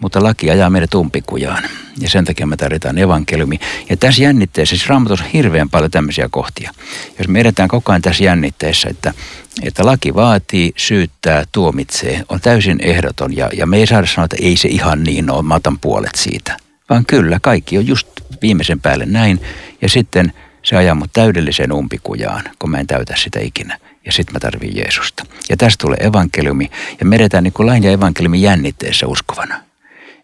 Mutta 0.00 0.22
laki 0.22 0.50
ajaa 0.50 0.70
meidät 0.70 0.94
umpikujaan. 0.94 1.62
Ja 2.00 2.10
sen 2.10 2.24
takia 2.24 2.46
me 2.46 2.56
tarvitaan 2.56 2.98
evankeliumi. 2.98 3.60
Ja 3.90 3.96
tässä 3.96 4.22
jännitteessä, 4.22 4.76
siis 4.76 4.88
raamatussa 4.88 5.24
on 5.24 5.30
hirveän 5.30 5.70
paljon 5.70 5.90
tämmöisiä 5.90 6.28
kohtia. 6.30 6.70
Jos 7.18 7.28
me 7.28 7.40
edetään 7.40 7.68
koko 7.68 7.92
ajan 7.92 8.02
tässä 8.02 8.24
jännitteessä, 8.24 8.88
että, 8.88 9.14
että 9.62 9.86
laki 9.86 10.14
vaatii, 10.14 10.72
syyttää, 10.76 11.44
tuomitsee, 11.52 12.22
on 12.28 12.40
täysin 12.40 12.78
ehdoton. 12.82 13.36
Ja, 13.36 13.50
ja 13.56 13.66
me 13.66 13.76
ei 13.76 13.86
saada 13.86 14.06
sanoa, 14.06 14.24
että 14.24 14.36
ei 14.40 14.56
se 14.56 14.68
ihan 14.68 15.02
niin 15.02 15.30
ole, 15.30 15.42
mä 15.42 15.54
otan 15.54 15.78
puolet 15.78 16.14
siitä. 16.16 16.56
Vaan 16.90 17.06
kyllä, 17.06 17.38
kaikki 17.42 17.78
on 17.78 17.86
just 17.86 18.08
viimeisen 18.42 18.80
päälle 18.80 19.06
näin. 19.06 19.40
Ja 19.82 19.88
sitten 19.88 20.32
se 20.62 20.76
ajaa 20.76 20.94
mut 20.94 21.10
täydelliseen 21.12 21.72
umpikujaan, 21.72 22.44
kun 22.58 22.70
mä 22.70 22.78
en 22.78 22.86
täytä 22.86 23.14
sitä 23.16 23.40
ikinä 23.40 23.78
ja 24.06 24.12
sitten 24.12 24.32
mä 24.32 24.40
tarvin 24.40 24.76
Jeesusta. 24.76 25.24
Ja 25.48 25.56
tästä 25.56 25.82
tulee 25.82 25.98
evankeliumi 26.00 26.70
ja 27.00 27.06
me 27.06 27.16
edetään 27.16 27.44
niin 27.44 27.52
kuin 27.52 27.66
lain 27.66 27.82
ja 27.82 27.90
evankeliumin 27.90 28.42
jännitteessä 28.42 29.06
uskovana. 29.06 29.60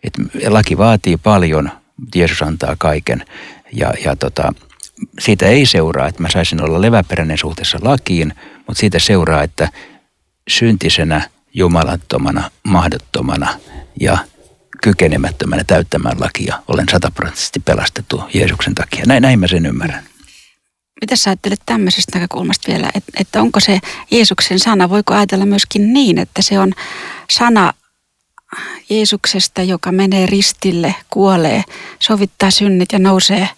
Et 0.03 0.15
laki 0.49 0.79
vaatii 0.79 1.17
paljon, 1.17 1.71
Jeesus 2.15 2.43
antaa 2.43 2.77
kaiken 2.79 3.25
ja, 3.73 3.93
ja 4.05 4.17
tota, 4.17 4.53
siitä 5.19 5.47
ei 5.47 5.67
seuraa, 5.67 6.09
että 6.09 6.23
mä 6.23 6.29
saisin 6.31 6.63
olla 6.63 6.81
leväperäinen 6.81 7.39
suhteessa 7.39 7.79
lakiin, 7.83 8.35
mutta 8.57 8.81
siitä 8.81 8.99
seuraa, 8.99 9.43
että 9.43 9.69
syntisenä, 10.49 11.29
jumalattomana, 11.55 12.51
mahdottomana 12.63 13.55
ja 14.01 14.19
kykenemättömänä 14.83 15.65
täyttämään 15.65 16.21
lakia 16.21 16.63
olen 16.69 16.89
sataprosenttisesti 16.91 17.61
pelastettu 17.61 18.23
Jeesuksen 18.35 18.75
takia. 18.75 19.05
Näin, 19.07 19.23
näin 19.23 19.41
mä 19.41 19.47
sen 19.47 19.67
ymmärrän. 19.67 20.05
Mitä 21.01 21.17
sä 21.17 21.31
ajattelet 21.31 21.61
tämmöisestä 21.67 22.19
näkökulmasta 22.19 22.73
vielä, 22.73 22.91
että, 22.95 23.13
että 23.21 23.41
onko 23.41 23.61
se 23.61 23.81
Jeesuksen 24.11 24.59
sana, 24.59 24.91
voiko 24.91 25.15
ajatella 25.15 25.47
myöskin 25.47 25.93
niin, 25.93 26.19
että 26.19 26.43
se 26.43 26.59
on 26.59 26.73
sana 27.31 27.73
Jeesuksesta, 28.91 29.63
joka 29.63 29.93
menee 29.93 30.27
ristille, 30.27 30.95
kuolee, 31.11 31.63
sovittaa 31.99 32.51
synnit 32.51 32.93
ja 32.93 32.99
nousee 32.99 33.49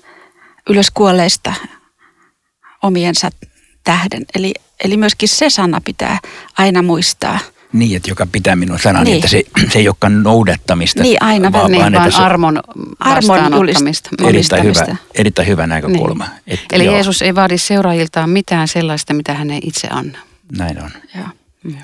ylös 0.70 0.90
kuolleista 0.90 1.54
omiensa 2.82 3.30
tähden. 3.84 4.24
Eli, 4.34 4.54
eli 4.84 4.96
myöskin 4.96 5.28
se 5.28 5.50
sana 5.50 5.80
pitää 5.80 6.18
aina 6.58 6.82
muistaa– 6.82 7.38
niin, 7.74 7.96
että 7.96 8.10
joka 8.10 8.26
pitää 8.26 8.56
minun 8.56 8.78
sanani, 8.78 9.04
niin. 9.04 9.16
että 9.16 9.28
se, 9.28 9.42
se 9.72 9.78
ei 9.78 9.88
olekaan 9.88 10.22
noudattamista. 10.22 11.02
Niin, 11.02 11.22
aina 11.22 11.52
vaan, 11.52 11.72
niin, 11.72 11.92
vaan 11.92 12.14
armon, 12.14 12.60
armon 12.98 13.52
julistamista. 13.52 14.10
Erittäin 14.28 14.64
hyvä, 14.64 14.96
erittäin 15.14 15.48
hyvä 15.48 15.66
näkökulma. 15.66 16.24
Niin. 16.24 16.40
Että, 16.46 16.76
Eli 16.76 16.84
joo. 16.84 16.94
Jeesus 16.94 17.22
ei 17.22 17.34
vaadi 17.34 17.58
seuraajiltaan 17.58 18.30
mitään 18.30 18.68
sellaista, 18.68 19.14
mitä 19.14 19.34
hän 19.34 19.50
ei 19.50 19.60
itse 19.64 19.88
anna. 19.90 20.18
Näin 20.58 20.82
on. 20.82 20.90
Joo. 21.14 21.26
joo. 21.64 21.80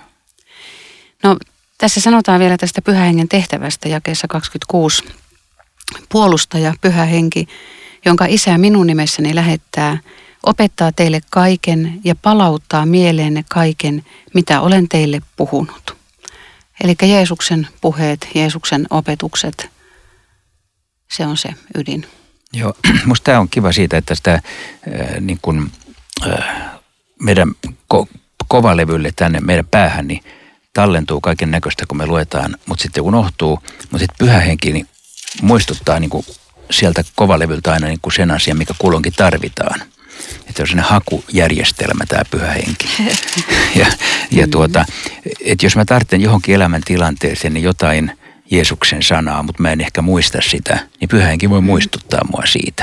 No, 1.23 1.37
tässä 1.81 2.01
sanotaan 2.01 2.41
vielä 2.41 2.57
tästä 2.57 2.83
pyhähengen 2.83 3.29
tehtävästä 3.29 3.89
jakeessa 3.89 4.29
26. 4.29 5.05
Puolustaja, 6.09 6.75
pyhä 6.81 7.05
henki, 7.05 7.49
jonka 8.05 8.25
isä 8.29 8.59
minun 8.59 8.87
nimessäni 8.87 9.35
lähettää, 9.35 9.99
opettaa 10.47 10.93
teille 10.93 11.21
kaiken 11.31 12.01
ja 12.05 12.15
palauttaa 12.15 12.87
mieleenne 12.87 13.45
kaiken, 13.49 14.05
mitä 14.35 14.61
olen 14.61 14.89
teille 14.89 15.21
puhunut. 15.37 15.97
Eli 16.85 16.95
Jeesuksen 17.03 17.69
puheet, 17.81 18.29
Jeesuksen 18.35 18.87
opetukset, 18.91 19.71
se 21.11 21.27
on 21.27 21.37
se 21.37 21.49
ydin. 21.75 22.07
Joo, 22.53 22.75
musta 23.07 23.25
tämä 23.25 23.41
on 23.41 23.49
kiva 23.49 23.73
siitä, 23.73 23.97
että 23.97 24.15
sitä 24.15 24.33
äh, 24.35 24.43
niin 25.21 25.39
kun, 25.43 25.71
äh, 26.27 26.45
meidän 27.23 27.49
ko- 27.95 28.19
kovalevylle 28.49 29.11
tänne 29.17 29.41
meidän 29.41 29.67
päähän, 29.67 30.09
niin 30.09 30.25
tallentuu 30.81 31.21
kaiken 31.21 31.51
näköistä, 31.51 31.85
kun 31.89 31.99
me 31.99 32.07
luetaan, 32.07 32.57
mutta 32.67 32.83
sitten 32.83 33.03
unohtuu, 33.03 33.59
mutta 33.81 33.99
sitten 33.99 34.19
pyhä 34.19 34.41
henki 34.41 34.73
niin 34.73 34.89
muistuttaa 35.43 36.01
niin 36.01 36.11
kuin 36.11 36.25
sieltä 36.71 37.05
kovalevyltä 37.15 37.73
aina 37.73 37.87
niin 37.87 38.01
kuin 38.03 38.13
sen 38.13 38.31
asian, 38.31 38.59
mikä 38.59 38.75
kulloinkin 38.79 39.13
tarvitaan 39.17 39.83
että 40.49 40.63
on 40.63 40.69
sellainen 40.69 40.91
hakujärjestelmä 40.91 42.05
tämä 42.07 42.23
pyhä 42.31 42.53
henki. 42.53 42.89
ja, 43.81 43.87
ja 44.31 44.47
mm. 44.47 44.51
tuota, 44.51 44.85
että 45.41 45.67
jos 45.67 45.77
mä 45.77 45.85
tarvitsen 45.85 46.21
johonkin 46.21 46.55
elämäntilanteeseen 46.55 47.55
niin 47.55 47.65
jotain 47.65 48.13
Jeesuksen 48.51 49.03
sanaa, 49.03 49.43
mutta 49.43 49.63
mä 49.63 49.73
en 49.73 49.81
ehkä 49.81 50.03
muista 50.03 50.39
sitä, 50.43 50.79
niin 51.01 51.09
pyhä 51.09 51.27
henki 51.27 51.51
voi 51.51 51.61
mm. 51.61 51.67
muistuttaa 51.67 52.21
mua 52.31 52.47
siitä. 52.47 52.83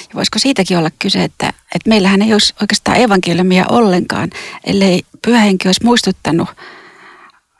Ja 0.00 0.14
voisiko 0.14 0.38
siitäkin 0.38 0.78
olla 0.78 0.90
kyse, 0.98 1.24
että, 1.24 1.48
että 1.48 1.88
meillähän 1.88 2.22
ei 2.22 2.32
olisi 2.32 2.54
oikeastaan 2.60 3.00
evankeliumia 3.00 3.64
ollenkaan, 3.68 4.30
ellei 4.66 5.02
pyhä 5.22 5.40
henki 5.40 5.68
olisi 5.68 5.84
muistuttanut 5.84 6.48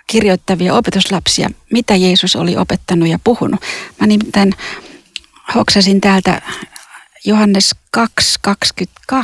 kirjoittavia 0.07 0.75
opetuslapsia, 0.75 1.51
mitä 1.73 1.97
Jeesus 1.97 2.37
oli 2.37 2.57
opettanut 2.57 3.09
ja 3.09 3.19
puhunut. 3.25 3.61
Mä 4.01 4.07
nimittäin 4.07 4.53
hoksasin 5.55 6.01
täältä 6.01 6.43
Johannes 7.25 7.75
2.22, 7.97 9.21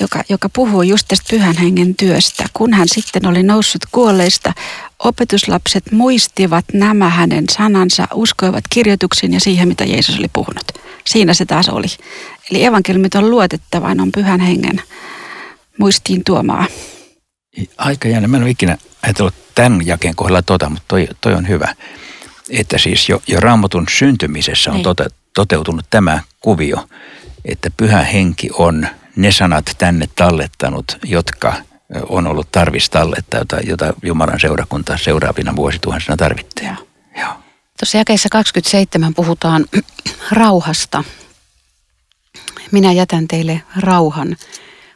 joka, 0.00 0.22
joka 0.28 0.48
puhuu 0.48 0.82
just 0.82 1.08
tästä 1.08 1.26
pyhän 1.30 1.56
hengen 1.56 1.94
työstä. 1.94 2.44
Kun 2.52 2.72
hän 2.72 2.88
sitten 2.88 3.26
oli 3.26 3.42
noussut 3.42 3.82
kuolleista, 3.92 4.52
opetuslapset 4.98 5.92
muistivat 5.92 6.64
nämä 6.72 7.08
hänen 7.08 7.44
sanansa, 7.50 8.08
uskoivat 8.14 8.64
kirjoituksiin 8.70 9.32
ja 9.32 9.40
siihen, 9.40 9.68
mitä 9.68 9.84
Jeesus 9.84 10.18
oli 10.18 10.28
puhunut. 10.32 10.72
Siinä 11.06 11.34
se 11.34 11.44
taas 11.44 11.68
oli. 11.68 11.86
Eli 12.50 12.64
evankeliumit 12.64 13.14
on 13.14 13.30
luotettava, 13.30 13.88
on 13.88 14.12
pyhän 14.12 14.40
hengen 14.40 14.82
muistiin 15.78 16.24
tuomaa. 16.24 16.66
Aika 17.78 18.08
jännä. 18.08 18.28
Mä 18.28 18.36
en 18.36 18.42
ole 18.42 18.50
ikinä 18.50 18.78
ajatellut 19.02 19.34
tämän 19.54 19.86
jakeen 19.86 20.16
kohdalla 20.16 20.42
tota, 20.42 20.68
mutta 20.68 20.84
toi, 20.88 21.08
toi 21.20 21.34
on 21.34 21.48
hyvä. 21.48 21.74
Että 22.50 22.78
siis 22.78 23.08
jo, 23.08 23.22
jo 23.26 23.40
raamatun 23.40 23.86
syntymisessä 23.90 24.70
on 24.70 24.76
niin. 24.76 24.84
tota, 24.84 25.04
toteutunut 25.34 25.86
tämä 25.90 26.20
kuvio, 26.40 26.88
että 27.44 27.70
pyhä 27.76 28.02
henki 28.02 28.50
on 28.52 28.86
ne 29.16 29.32
sanat 29.32 29.64
tänne 29.78 30.08
tallettanut, 30.16 30.98
jotka 31.04 31.54
on 32.08 32.26
ollut 32.26 32.52
tarvis 32.52 32.90
tallettaa, 32.90 33.40
jota, 33.40 33.60
jota 33.60 33.94
Jumalan 34.02 34.40
seurakunta 34.40 34.98
seuraavina 34.98 35.56
vuosituhansina 35.56 36.16
tarvittaa. 36.16 36.76
Joo. 37.18 37.32
Tuossa 37.78 37.98
jakeessa 37.98 38.28
27 38.28 39.14
puhutaan 39.14 39.66
rauhasta. 40.32 41.04
Minä 42.70 42.92
jätän 42.92 43.28
teille 43.28 43.62
rauhan. 43.76 44.36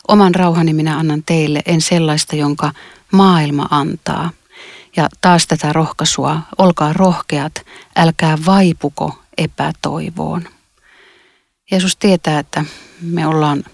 Oman 0.09 0.35
rauhani 0.35 0.73
minä 0.73 0.99
annan 0.99 1.23
teille, 1.27 1.63
en 1.67 1.81
sellaista, 1.81 2.37
jonka 2.37 2.73
maailma 3.13 3.67
antaa. 3.71 4.31
Ja 4.97 5.09
taas 5.21 5.47
tätä 5.47 5.73
rohkaisua, 5.73 6.41
olkaa 6.59 6.93
rohkeat, 6.93 7.67
älkää 7.97 8.39
vaipuko 8.47 9.19
epätoivoon. 9.39 10.49
Jeesus 11.71 11.97
tietää, 11.97 12.39
että 12.39 12.65
me 13.01 13.27
ollaan, 13.27 13.65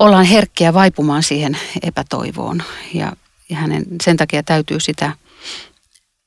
ollaan 0.00 0.24
herkkiä 0.24 0.74
vaipumaan 0.74 1.22
siihen 1.22 1.58
epätoivoon 1.82 2.62
ja, 2.94 3.12
ja 3.48 3.56
hänen, 3.56 3.84
sen 4.02 4.16
takia 4.16 4.42
täytyy 4.42 4.80
sitä, 4.80 5.12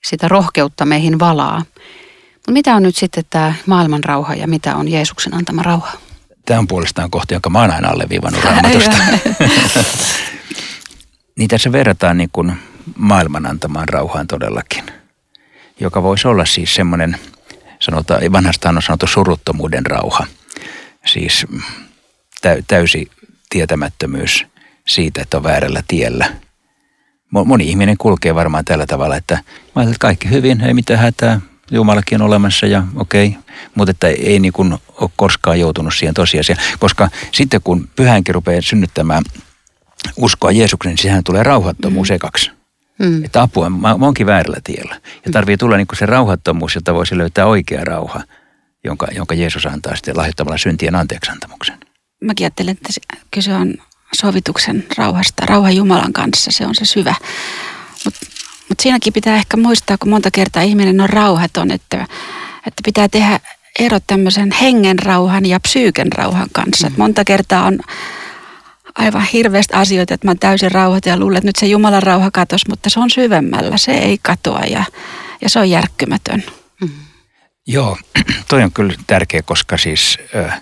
sitä 0.04 0.28
rohkeutta 0.28 0.86
meihin 0.86 1.20
valaa. 1.20 1.66
Mutta 2.34 2.52
mitä 2.52 2.76
on 2.76 2.84
nyt 2.84 2.96
sitten 2.96 3.24
tämä 3.30 3.54
maailman 3.66 4.04
rauha 4.04 4.36
ja 4.36 4.48
mitä 4.48 4.76
on 4.76 4.88
Jeesuksen 4.88 5.34
antama 5.34 5.64
rauha? 5.64 5.92
Tämä 6.46 6.60
on 6.60 6.68
puolestaan 6.68 7.12
kohta, 7.12 7.34
jonka 7.34 7.50
mä 7.50 7.62
oon 7.62 7.72
aina 7.72 7.90
alleviivannut 7.90 8.44
raamatusta. 8.46 8.96
niin 11.38 11.48
tässä 11.48 11.72
verrataan 11.72 12.18
niin 12.18 12.30
kuin 12.34 12.54
maailman 12.96 13.46
antamaan 13.46 13.90
rauhaan 13.90 14.28
todellakin, 14.28 14.84
joka 15.80 16.04
voisi 16.04 16.28
olla 16.28 16.46
siis 16.46 16.76
semmoinen, 16.76 17.18
sanotaan, 17.80 18.22
vanhastaan 18.32 18.76
on 18.76 18.82
sanottu 18.82 19.08
suruttomuuden 19.08 19.86
rauha. 19.86 20.28
Siis 21.06 21.46
täysi 22.68 23.12
tietämättömyys 23.50 24.46
siitä, 24.88 25.22
että 25.22 25.38
on 25.38 25.44
väärällä 25.44 25.84
tiellä. 25.88 26.34
Moni 27.32 27.70
ihminen 27.70 27.98
kulkee 27.98 28.36
varmaan 28.36 28.66
tällä 28.66 28.86
tavalla, 28.86 29.16
että 29.16 29.40
mä 29.76 29.84
että 29.84 29.96
kaikki 30.00 30.30
hyvin, 30.30 30.62
ei 30.62 30.74
mitään 30.74 31.00
hätää, 31.00 31.42
Jumalakin 31.74 32.22
on 32.22 32.28
olemassa 32.28 32.66
ja 32.66 32.84
okei, 32.96 33.28
okay. 33.28 33.42
mutta 33.76 33.92
että 33.92 34.08
ei 34.08 34.40
niin 34.40 34.54
kuin 34.54 34.78
ole 35.02 35.10
koskaan 35.16 35.60
joutunut 35.60 35.94
siihen 35.94 36.14
tosiasiaan. 36.14 36.62
Koska 36.80 37.10
sitten 37.32 37.62
kun 37.64 37.90
pyhänkin 37.96 38.36
rupeaa 38.36 38.62
synnyttämään 38.62 39.24
uskoa 40.18 40.52
Jeesuksen, 40.52 40.90
niin 40.90 40.98
sehän 40.98 41.24
tulee 41.24 41.44
rauhattomuus 41.44 42.10
mm. 42.10 42.16
ekaksi. 42.16 42.52
Mm. 43.00 43.26
Että 43.26 43.42
apua, 43.42 43.70
mä, 43.70 43.78
mä 43.98 44.06
oonkin 44.06 44.26
väärällä 44.26 44.58
tiellä. 44.64 45.02
Ja 45.26 45.32
tarvii 45.32 45.58
tulla 45.58 45.78
niin 45.78 45.88
kuin 45.88 46.00
se 46.00 46.06
rauhattomuus, 46.06 46.76
jotta 46.76 46.94
voisi 46.94 47.18
löytää 47.18 47.46
oikea 47.46 47.86
rauha, 47.86 48.24
jonka, 48.84 49.08
jonka 49.16 49.36
Jeesus 49.36 49.66
antaa 49.66 49.96
sitten 49.96 50.18
lahjoittamalla 50.18 50.58
syntien 50.58 50.96
anteeksantamuksen. 50.96 51.78
Mäkin 52.22 52.46
ajattelen, 52.46 52.72
että 52.72 52.90
kyse 53.32 53.54
on 53.54 53.74
sovituksen 54.14 54.86
rauhasta, 54.98 55.46
rauha 55.46 55.72
Jumalan 55.72 56.14
kanssa, 56.14 56.52
se 56.52 56.66
on 56.66 56.76
se 56.76 56.86
syvä. 56.86 57.16
Mutta 58.74 58.82
mut 58.82 58.84
siinäkin 58.84 59.14
pitää 59.14 59.36
ehkä 59.36 59.58
muistaa, 59.58 59.98
kun 59.98 60.10
monta 60.10 60.32
kertaa 60.32 60.62
ihminen 60.62 61.02
on 61.02 61.10
rauhaton, 61.10 61.72
että, 61.72 62.08
että 62.68 62.82
pitää 62.86 63.08
tehdä 63.08 63.40
ero 63.80 64.00
tämmöisen 64.08 64.52
hengen 64.62 65.00
rauhan 65.00 65.46
ja 65.46 65.60
psyyken 65.60 66.12
rauhan 66.12 66.48
kanssa. 66.52 66.90
Mm. 66.90 66.96
monta 66.98 67.26
kertaa 67.26 67.66
on 67.66 67.80
aivan 68.96 69.26
hirveästi 69.34 69.74
asioita, 69.74 70.14
että 70.14 70.28
mä 70.28 70.32
oon 70.32 70.40
täysin 70.40 70.72
rauhat 70.72 71.06
ja 71.06 71.20
luulen, 71.20 71.38
että 71.38 71.48
nyt 71.48 71.56
se 71.56 71.66
Jumalan 71.66 72.04
rauha 72.04 72.32
katos, 72.32 72.68
mutta 72.70 72.90
se 72.90 73.00
on 73.00 73.10
syvemmällä, 73.10 73.78
se 73.78 73.92
ei 73.92 74.18
katoa 74.22 74.60
ja, 74.60 74.84
ja 75.42 75.50
se 75.50 75.60
on 75.60 75.70
järkkymätön. 75.70 76.44
Mm. 76.82 76.90
Joo, 77.68 77.98
toi 78.50 78.64
on 78.64 78.72
kyllä 78.72 78.94
tärkeä, 79.08 79.42
koska 79.42 79.78
siis 79.78 80.18
äh, 80.36 80.62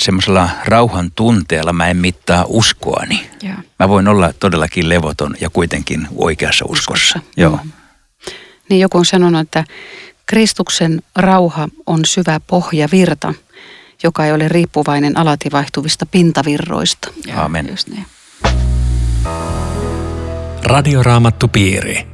semmoisella 0.00 0.48
rauhan 0.64 1.10
tunteella 1.10 1.72
mä 1.72 1.88
en 1.88 1.96
mittaa 1.96 2.44
uskoani. 2.48 3.30
Joo. 3.42 3.54
Mä 3.78 3.88
voin 3.88 4.08
olla 4.08 4.32
todellakin 4.40 4.88
levoton 4.88 5.34
ja 5.40 5.50
kuitenkin 5.50 6.08
oikeassa 6.16 6.64
uskossa. 6.68 7.18
uskossa. 7.18 7.32
Joo. 7.36 7.58
Mm. 7.64 7.72
Niin 8.68 8.80
joku 8.80 8.98
on 8.98 9.04
sanonut, 9.04 9.40
että 9.40 9.64
Kristuksen 10.26 11.02
rauha 11.16 11.68
on 11.86 12.04
syvä 12.04 12.40
pohjavirta, 12.46 13.34
joka 14.02 14.26
ei 14.26 14.32
ole 14.32 14.48
riippuvainen 14.48 15.18
alati 15.18 15.48
vaihtuvista 15.52 16.06
pintavirroista. 16.06 17.08
Amen. 17.34 17.68
Just 17.70 17.88
niin. 17.88 18.06
Radioraamattu 20.64 21.48
piiri. 21.48 22.06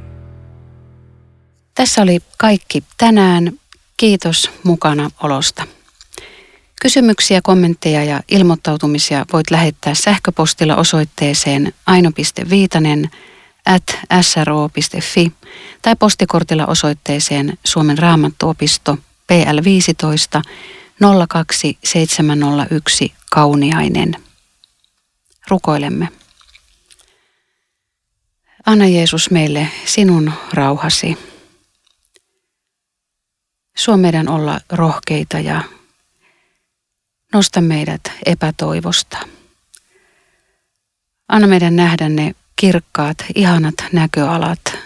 Tässä 1.75 2.01
oli 2.01 2.19
kaikki 2.37 2.83
tänään. 2.97 3.51
Kiitos 3.97 4.51
mukana 4.63 5.11
olosta. 5.23 5.63
Kysymyksiä, 6.81 7.41
kommentteja 7.43 8.03
ja 8.03 8.21
ilmoittautumisia 8.31 9.25
voit 9.33 9.51
lähettää 9.51 9.95
sähköpostilla 9.95 10.75
osoitteeseen 10.75 11.73
aino.viitanen 11.85 13.09
at 13.65 13.83
sro.fi 14.21 15.31
tai 15.81 15.95
postikortilla 15.95 16.65
osoitteeseen 16.65 17.57
Suomen 17.65 17.97
raamattuopisto 17.97 18.97
PL 19.27 19.63
15 19.63 20.41
02701 21.29 23.13
Kauniainen. 23.31 24.15
Rukoilemme. 25.47 26.09
Anna 28.65 28.87
Jeesus 28.87 29.31
meille 29.31 29.67
sinun 29.85 30.31
rauhasi. 30.53 31.17
Suo 33.77 33.97
meidän 33.97 34.29
olla 34.29 34.59
rohkeita 34.71 35.39
ja 35.39 35.61
Nosta 37.33 37.61
meidät 37.61 38.01
epätoivosta. 38.25 39.17
Anna 41.27 41.47
meidän 41.47 41.75
nähdä 41.75 42.09
ne 42.09 42.35
kirkkaat, 42.55 43.17
ihanat 43.35 43.75
näköalat, 43.91 44.77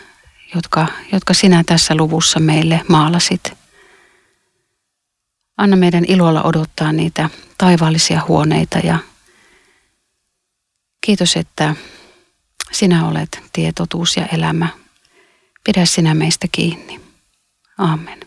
jotka, 0.55 0.87
jotka 1.11 1.33
sinä 1.33 1.63
tässä 1.65 1.95
luvussa 1.95 2.39
meille 2.39 2.81
maalasit. 2.87 3.57
Anna 5.57 5.75
meidän 5.75 6.05
ilolla 6.07 6.43
odottaa 6.43 6.91
niitä 6.91 7.29
taivaallisia 7.57 8.21
huoneita 8.27 8.77
ja 8.79 8.99
kiitos, 11.01 11.35
että 11.35 11.75
sinä 12.71 13.07
olet 13.07 13.43
tietotuus 13.53 14.17
ja 14.17 14.25
elämä. 14.25 14.67
Pidä 15.63 15.85
sinä 15.85 16.13
meistä 16.13 16.47
kiinni. 16.51 17.01
Amen. 17.77 18.26